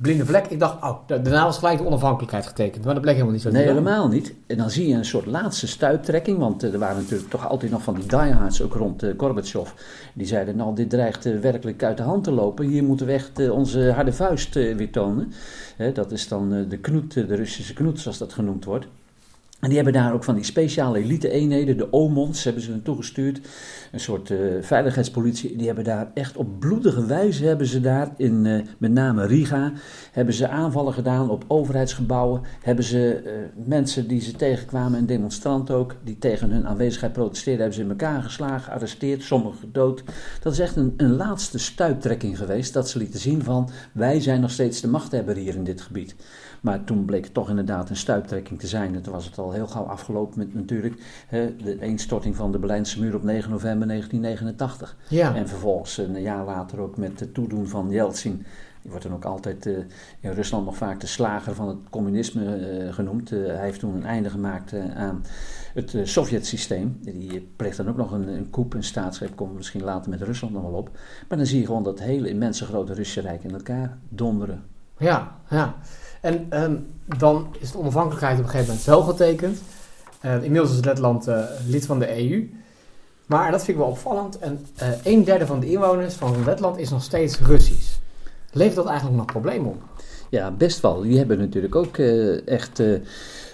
blinde 0.00 0.26
vlek. 0.26 0.46
Ik 0.46 0.58
dacht, 0.58 0.82
oh, 0.82 0.98
daarna 1.06 1.44
was 1.44 1.58
gelijk 1.58 1.78
de 1.78 1.86
onafhankelijkheid 1.86 2.46
getekend. 2.46 2.84
Maar 2.84 2.94
dat 2.94 3.02
bleek 3.02 3.14
helemaal 3.14 3.34
niet 3.34 3.42
zo. 3.42 3.50
Nee, 3.50 3.66
helemaal 3.66 4.08
niet. 4.08 4.34
En 4.46 4.56
dan 4.56 4.70
zie 4.70 4.88
je 4.88 4.94
een 4.94 5.04
soort 5.04 5.26
laatste 5.26 5.66
stuiptrekking. 5.66 6.38
Want 6.38 6.64
uh, 6.64 6.72
er 6.72 6.78
waren 6.78 7.02
natuurlijk 7.02 7.30
toch 7.30 7.48
altijd 7.48 7.70
nog 7.70 7.82
van 7.82 7.94
die 7.94 8.06
diehards 8.06 8.62
ook 8.62 8.74
rond 8.74 9.04
Gorbachev. 9.16 9.70
Die 10.14 10.26
zeiden, 10.26 10.56
nou, 10.56 10.74
dit 10.74 10.90
dreigt 10.90 11.40
werkelijk 11.40 11.82
uit 11.82 11.96
de 11.96 12.02
hand 12.02 12.24
te 12.24 12.32
lopen. 12.32 12.66
Hier 12.66 12.84
moeten 12.84 13.06
we 13.06 13.12
echt 13.12 13.50
onze 13.50 13.92
harde 13.92 14.12
vuist 14.12 14.54
weer 14.54 14.90
tonen. 14.90 15.32
dat 15.94 16.12
is 16.12 16.28
dan 16.28 16.66
de 16.68 16.78
knoet, 16.78 17.14
de 17.14 17.34
Russische 17.34 17.74
knoet, 17.74 18.00
zoals 18.00 18.18
dat 18.18 18.32
genoemd 18.32 18.64
wordt. 18.64 18.86
En 19.60 19.68
die 19.68 19.76
hebben 19.76 19.94
daar 19.94 20.12
ook 20.12 20.24
van 20.24 20.34
die 20.34 20.44
speciale 20.44 20.98
elite-eenheden, 20.98 21.76
de 21.76 21.92
OMONs, 21.92 22.44
hebben 22.44 22.62
ze 22.62 22.70
naartoe 22.70 22.96
gestuurd. 22.96 23.40
Een 23.92 24.00
soort 24.00 24.30
uh, 24.30 24.38
veiligheidspolitie. 24.60 25.56
Die 25.56 25.66
hebben 25.66 25.84
daar 25.84 26.10
echt 26.14 26.36
op 26.36 26.60
bloedige 26.60 27.06
wijze, 27.06 27.44
hebben 27.44 27.66
ze 27.66 27.80
daar 27.80 28.14
in 28.16 28.44
uh, 28.44 28.62
met 28.78 28.92
name 28.92 29.26
Riga, 29.26 29.72
hebben 30.12 30.34
ze 30.34 30.48
aanvallen 30.48 30.92
gedaan 30.92 31.30
op 31.30 31.44
overheidsgebouwen. 31.48 32.42
Hebben 32.62 32.84
ze 32.84 33.22
uh, 33.24 33.32
mensen 33.66 34.08
die 34.08 34.20
ze 34.20 34.32
tegenkwamen, 34.32 34.98
en 34.98 35.06
demonstranten 35.06 35.74
ook, 35.74 35.94
die 36.04 36.18
tegen 36.18 36.50
hun 36.50 36.66
aanwezigheid 36.66 37.12
protesteerden, 37.12 37.62
hebben 37.62 37.78
ze 37.78 37.84
in 37.84 37.90
elkaar 37.90 38.22
geslagen, 38.22 38.60
gearresteerd, 38.60 39.22
sommigen 39.22 39.58
gedood. 39.58 40.02
Dat 40.42 40.52
is 40.52 40.58
echt 40.58 40.76
een, 40.76 40.94
een 40.96 41.16
laatste 41.16 41.58
stuiptrekking 41.58 42.38
geweest, 42.38 42.72
dat 42.72 42.88
ze 42.88 42.98
lieten 42.98 43.20
zien 43.20 43.42
van, 43.42 43.70
wij 43.92 44.20
zijn 44.20 44.40
nog 44.40 44.50
steeds 44.50 44.80
de 44.80 44.88
machthebber 44.88 45.36
hier 45.36 45.54
in 45.54 45.64
dit 45.64 45.80
gebied. 45.80 46.14
Maar 46.60 46.84
toen 46.84 47.04
bleek 47.04 47.24
het 47.24 47.34
toch 47.34 47.48
inderdaad 47.48 47.90
een 47.90 47.96
stuiptrekking 47.96 48.60
te 48.60 48.66
zijn. 48.66 48.94
En 48.94 49.02
toen 49.02 49.12
was 49.12 49.24
het 49.24 49.38
al 49.38 49.52
heel 49.52 49.66
gauw 49.66 49.84
afgelopen 49.84 50.38
met 50.38 50.54
natuurlijk 50.54 51.02
hè, 51.26 51.56
de 51.56 51.80
eenstorting 51.80 52.36
van 52.36 52.52
de 52.52 52.58
Berlijnse 52.58 53.00
muur 53.00 53.14
op 53.14 53.22
9 53.22 53.50
november 53.50 53.88
1989. 53.88 54.96
Ja. 55.08 55.34
En 55.34 55.48
vervolgens 55.48 55.98
een 55.98 56.20
jaar 56.20 56.44
later 56.44 56.78
ook 56.78 56.96
met 56.96 57.20
het 57.20 57.34
toedoen 57.34 57.68
van 57.68 57.90
Yeltsin. 57.90 58.44
Die 58.82 58.90
wordt 58.90 59.04
dan 59.04 59.14
ook 59.14 59.24
altijd 59.24 59.66
uh, 59.66 59.78
in 60.20 60.30
Rusland 60.30 60.64
nog 60.64 60.76
vaak 60.76 61.00
de 61.00 61.06
slager 61.06 61.54
van 61.54 61.68
het 61.68 61.76
communisme 61.90 62.84
uh, 62.84 62.92
genoemd. 62.92 63.32
Uh, 63.32 63.46
hij 63.46 63.64
heeft 63.64 63.80
toen 63.80 63.94
een 63.94 64.04
einde 64.04 64.30
gemaakt 64.30 64.74
aan 64.94 65.24
het 65.74 65.96
Sovjet-systeem. 66.02 66.98
Die 67.00 67.48
pleegt 67.56 67.76
dan 67.76 67.88
ook 67.88 67.96
nog 67.96 68.12
een, 68.12 68.28
een 68.28 68.50
coup, 68.50 68.74
een 68.74 68.82
staatsgreep, 68.82 69.36
komt 69.36 69.54
misschien 69.54 69.82
later 69.82 70.10
met 70.10 70.22
Rusland 70.22 70.54
nog 70.54 70.62
wel 70.62 70.72
op. 70.72 70.90
Maar 71.28 71.38
dan 71.38 71.46
zie 71.46 71.60
je 71.60 71.66
gewoon 71.66 71.82
dat 71.82 72.00
hele 72.00 72.28
immense 72.28 72.64
grote 72.64 72.94
Russische 72.94 73.20
rijk 73.20 73.44
in 73.44 73.52
elkaar 73.52 73.98
donderen. 74.08 74.64
Ja, 74.98 75.36
ja. 75.50 75.76
En 76.20 76.62
um, 76.62 76.86
dan 77.18 77.54
is 77.58 77.72
de 77.72 77.78
onafhankelijkheid 77.78 78.38
op 78.38 78.44
een 78.44 78.50
gegeven 78.50 78.68
moment 78.68 78.86
wel 78.86 79.02
getekend. 79.02 79.60
Uh, 80.24 80.42
inmiddels 80.42 80.72
is 80.72 80.84
Letland 80.84 81.28
uh, 81.28 81.44
lid 81.66 81.86
van 81.86 81.98
de 81.98 82.30
EU. 82.30 82.50
Maar 83.26 83.50
dat 83.50 83.64
vind 83.64 83.76
ik 83.76 83.82
wel 83.82 83.92
opvallend. 83.92 84.38
En 84.38 84.66
uh, 84.82 84.88
een 85.04 85.24
derde 85.24 85.46
van 85.46 85.60
de 85.60 85.70
inwoners 85.70 86.14
van 86.14 86.44
Letland 86.44 86.78
is 86.78 86.90
nog 86.90 87.02
steeds 87.02 87.38
Russisch. 87.38 87.96
Levert 88.52 88.76
dat 88.76 88.86
eigenlijk 88.86 89.16
nog 89.16 89.26
problemen 89.26 89.70
op? 89.70 89.82
Ja, 90.30 90.50
best 90.50 90.80
wel. 90.80 91.00
Die 91.00 91.18
hebben 91.18 91.38
natuurlijk 91.38 91.74
ook 91.74 91.98
echt 92.44 92.82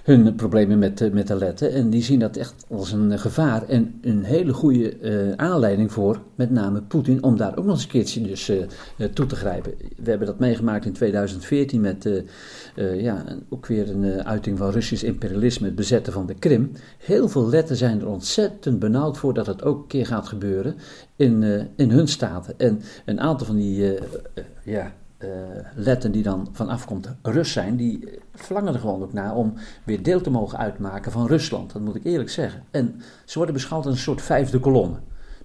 hun 0.05 0.35
problemen 0.35 0.79
met, 0.79 1.12
met 1.12 1.27
de 1.27 1.35
letten. 1.35 1.73
En 1.73 1.90
die 1.90 2.03
zien 2.03 2.19
dat 2.19 2.37
echt 2.37 2.64
als 2.71 2.93
een 2.93 3.19
gevaar 3.19 3.69
en 3.69 3.99
een 4.03 4.25
hele 4.25 4.53
goede 4.53 5.01
uh, 5.01 5.33
aanleiding 5.37 5.93
voor, 5.93 6.21
met 6.35 6.51
name 6.51 6.83
Poetin, 6.83 7.23
om 7.23 7.37
daar 7.37 7.57
ook 7.59 7.64
nog 7.64 7.75
eens 7.75 7.83
een 7.83 7.88
keertje 7.88 8.23
dus, 8.23 8.51
toe 9.12 9.27
te 9.27 9.37
grijpen. 9.37 9.75
We 9.97 10.11
hebben 10.11 10.27
dat 10.27 10.38
meegemaakt 10.38 10.85
in 10.85 10.93
2014 10.93 11.81
met 11.81 12.09
ja, 12.97 13.25
ook 13.49 13.67
weer 13.67 13.90
een 13.90 14.25
uiting 14.25 14.59
van 14.59 14.71
Russisch 14.71 15.05
imperialisme, 15.05 15.67
het 15.67 15.75
bezetten 15.75 16.12
van 16.12 16.27
de 16.27 16.35
Krim. 16.35 16.71
Heel 16.99 17.29
veel 17.29 17.49
letten 17.49 17.77
zijn 17.77 18.01
er 18.01 18.09
ontzettend 18.09 18.79
benauwd 18.79 19.19
voor 19.19 19.35
dat 19.35 19.47
het 19.47 19.64
ook 19.64 19.83
een 19.83 19.87
keer 19.87 20.07
gaat 20.07 20.29
gebeuren 20.29 20.75
in, 21.17 21.43
in 21.77 21.90
hun 21.90 22.09
staten. 22.09 22.59
En 22.59 22.81
een 23.05 23.21
aantal 23.21 23.47
van 23.47 23.57
die 23.57 23.99
ja, 24.64 24.93
uh, 25.24 25.30
letten 25.74 26.12
die 26.12 26.22
dan 26.22 26.48
van 26.52 26.68
afkomst 26.68 27.14
Rus 27.22 27.52
zijn, 27.52 27.76
die 27.76 28.08
verlangen 28.34 28.74
er 28.74 28.80
gewoon 28.80 29.02
ook 29.02 29.12
naar 29.12 29.34
om 29.34 29.54
weer 29.84 30.02
deel 30.02 30.20
te 30.20 30.30
mogen 30.30 30.58
uitmaken 30.58 31.12
van 31.12 31.26
Rusland. 31.26 31.72
Dat 31.72 31.82
moet 31.82 31.94
ik 31.94 32.04
eerlijk 32.04 32.30
zeggen. 32.30 32.62
En 32.70 33.00
ze 33.24 33.37
worden 33.37 33.54
beschouwd 33.54 33.87
als 33.87 33.94
een 33.94 34.00
soort 34.00 34.22
vijfde 34.22 34.58
kolonne. 34.58 34.96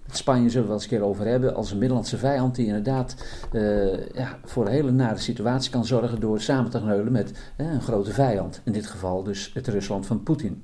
Met 0.10 0.18
Spanje 0.18 0.50
zullen 0.50 0.62
we 0.62 0.68
wel 0.68 0.76
eens 0.76 0.84
een 0.84 0.98
keer 0.98 1.08
over 1.08 1.26
hebben, 1.26 1.56
als 1.56 1.72
een 1.72 1.78
Middellandse 1.78 2.18
vijand 2.18 2.56
die 2.56 2.66
inderdaad 2.66 3.16
uh, 3.52 4.08
ja, 4.08 4.38
voor 4.44 4.66
een 4.66 4.72
hele 4.72 4.92
nare 4.92 5.18
situatie 5.18 5.72
kan 5.72 5.86
zorgen 5.86 6.20
door 6.20 6.42
samen 6.42 6.72
te 6.72 6.80
kneulen 6.80 7.12
met 7.12 7.32
uh, 7.58 7.72
een 7.72 7.82
grote 7.82 8.12
vijand. 8.12 8.62
In 8.64 8.72
dit 8.72 8.88
geval 8.88 9.24
dus 9.24 9.52
het 9.54 9.68
Rusland 9.68 10.06
van 10.06 10.24
Poetin. 10.24 10.64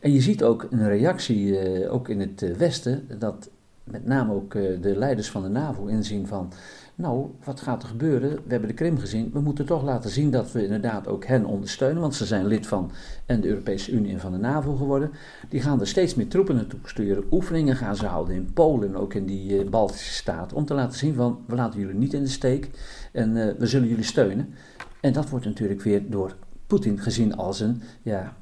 En 0.00 0.12
je 0.12 0.20
ziet 0.20 0.42
ook 0.42 0.66
een 0.70 0.88
reactie, 0.88 1.88
ook 1.88 2.08
in 2.08 2.20
het 2.20 2.56
Westen, 2.56 3.08
dat 3.18 3.50
met 3.84 4.06
name 4.06 4.32
ook 4.32 4.52
de 4.52 4.96
leiders 4.96 5.30
van 5.30 5.42
de 5.42 5.48
NAVO 5.48 5.86
inzien 5.86 6.26
van 6.26 6.52
nou, 6.94 7.30
wat 7.44 7.60
gaat 7.60 7.82
er 7.82 7.88
gebeuren? 7.88 8.30
We 8.30 8.50
hebben 8.50 8.68
de 8.68 8.74
Krim 8.74 8.98
gezien. 8.98 9.30
We 9.32 9.40
moeten 9.40 9.66
toch 9.66 9.82
laten 9.82 10.10
zien 10.10 10.30
dat 10.30 10.52
we 10.52 10.62
inderdaad 10.62 11.08
ook 11.08 11.24
hen 11.24 11.44
ondersteunen. 11.44 12.00
Want 12.00 12.14
ze 12.14 12.26
zijn 12.26 12.46
lid 12.46 12.66
van 12.66 12.90
en 13.26 13.40
de 13.40 13.48
Europese 13.48 13.92
Unie 13.92 14.12
en 14.12 14.20
van 14.20 14.32
de 14.32 14.38
NAVO 14.38 14.74
geworden. 14.74 15.10
Die 15.48 15.60
gaan 15.60 15.80
er 15.80 15.86
steeds 15.86 16.14
meer 16.14 16.28
troepen 16.28 16.54
naartoe 16.54 16.80
sturen. 16.84 17.24
Oefeningen 17.30 17.76
gaan 17.76 17.96
ze 17.96 18.06
houden 18.06 18.34
in 18.34 18.52
Polen 18.52 18.88
en 18.88 18.96
ook 18.96 19.14
in 19.14 19.26
die 19.26 19.64
uh, 19.64 19.70
Baltische 19.70 20.12
staten. 20.12 20.56
Om 20.56 20.64
te 20.64 20.74
laten 20.74 20.98
zien 20.98 21.14
van, 21.14 21.44
we 21.46 21.54
laten 21.54 21.80
jullie 21.80 21.94
niet 21.94 22.12
in 22.12 22.22
de 22.22 22.28
steek. 22.28 22.70
En 23.12 23.36
uh, 23.36 23.52
we 23.58 23.66
zullen 23.66 23.88
jullie 23.88 24.04
steunen. 24.04 24.54
En 25.00 25.12
dat 25.12 25.28
wordt 25.28 25.44
natuurlijk 25.44 25.82
weer 25.82 26.10
door 26.10 26.36
Poetin 26.66 26.98
gezien 26.98 27.36
als 27.36 27.60
een 27.60 27.82
ja, 28.02 28.36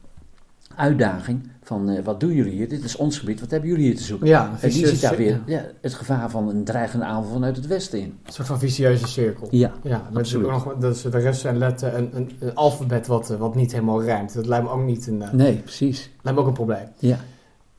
uitdaging 0.76 1.50
van 1.62 1.90
uh, 1.90 2.04
wat 2.04 2.20
doen 2.20 2.32
jullie 2.32 2.52
hier? 2.52 2.68
Dit 2.68 2.84
is 2.84 2.96
ons 2.96 3.18
gebied, 3.18 3.40
wat 3.40 3.50
hebben 3.50 3.68
jullie 3.68 3.84
hier 3.84 3.96
te 3.96 4.02
zoeken? 4.02 4.26
Ja, 4.26 4.50
en 4.60 4.70
die 4.70 4.86
ziet 4.86 5.00
daar 5.00 5.16
weer 5.16 5.40
ja. 5.46 5.64
het 5.80 5.94
gevaar 5.94 6.30
van 6.30 6.48
een 6.48 6.64
dreigende 6.64 7.04
aanval 7.04 7.32
vanuit 7.32 7.56
het 7.56 7.66
westen 7.66 8.00
in. 8.00 8.18
Een 8.24 8.32
soort 8.32 8.46
van 8.46 8.58
vicieuze 8.58 9.06
cirkel. 9.06 9.48
Ja, 9.50 9.72
ja 9.82 10.08
met 10.12 10.34
ook 10.34 10.50
nog 10.50 10.74
dus 10.78 11.02
de 11.02 11.18
rest 11.18 11.44
en 11.44 11.58
letten 11.58 11.96
een, 11.96 12.16
een, 12.16 12.30
een, 12.38 12.54
alfabet 12.54 13.06
wat, 13.06 13.28
wat 13.28 13.54
niet 13.54 13.72
helemaal 13.72 14.02
rijmt. 14.02 14.34
Dat 14.34 14.46
lijkt 14.46 14.64
me 14.64 14.70
ook 14.70 14.84
niet 14.84 15.06
een... 15.06 15.20
Uh, 15.20 15.32
nee, 15.32 15.56
precies. 15.56 16.10
Lijkt 16.22 16.38
me 16.38 16.44
ook 16.44 16.48
een 16.48 16.54
probleem. 16.54 16.88
Ja. 16.98 17.18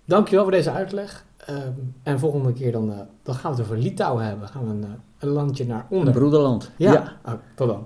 Dankjewel 0.05 0.43
voor 0.43 0.53
deze 0.53 0.71
uitleg. 0.71 1.25
Um, 1.49 1.93
en 2.03 2.19
volgende 2.19 2.53
keer 2.53 2.71
dan, 2.71 2.93
dan 3.23 3.35
gaan 3.35 3.51
we 3.51 3.57
het 3.57 3.65
over 3.65 3.77
Litouwen 3.83 4.25
hebben. 4.25 4.47
Gaan 4.47 4.63
we 4.63 4.69
een, 4.69 4.85
een 5.19 5.29
landje 5.29 5.65
naar 5.65 5.85
onder. 5.89 6.07
Een 6.07 6.13
broederland. 6.13 6.71
Ja, 6.75 6.93
ja. 6.93 7.17
Oh, 7.25 7.33
tot 7.55 7.67
dan. 7.67 7.85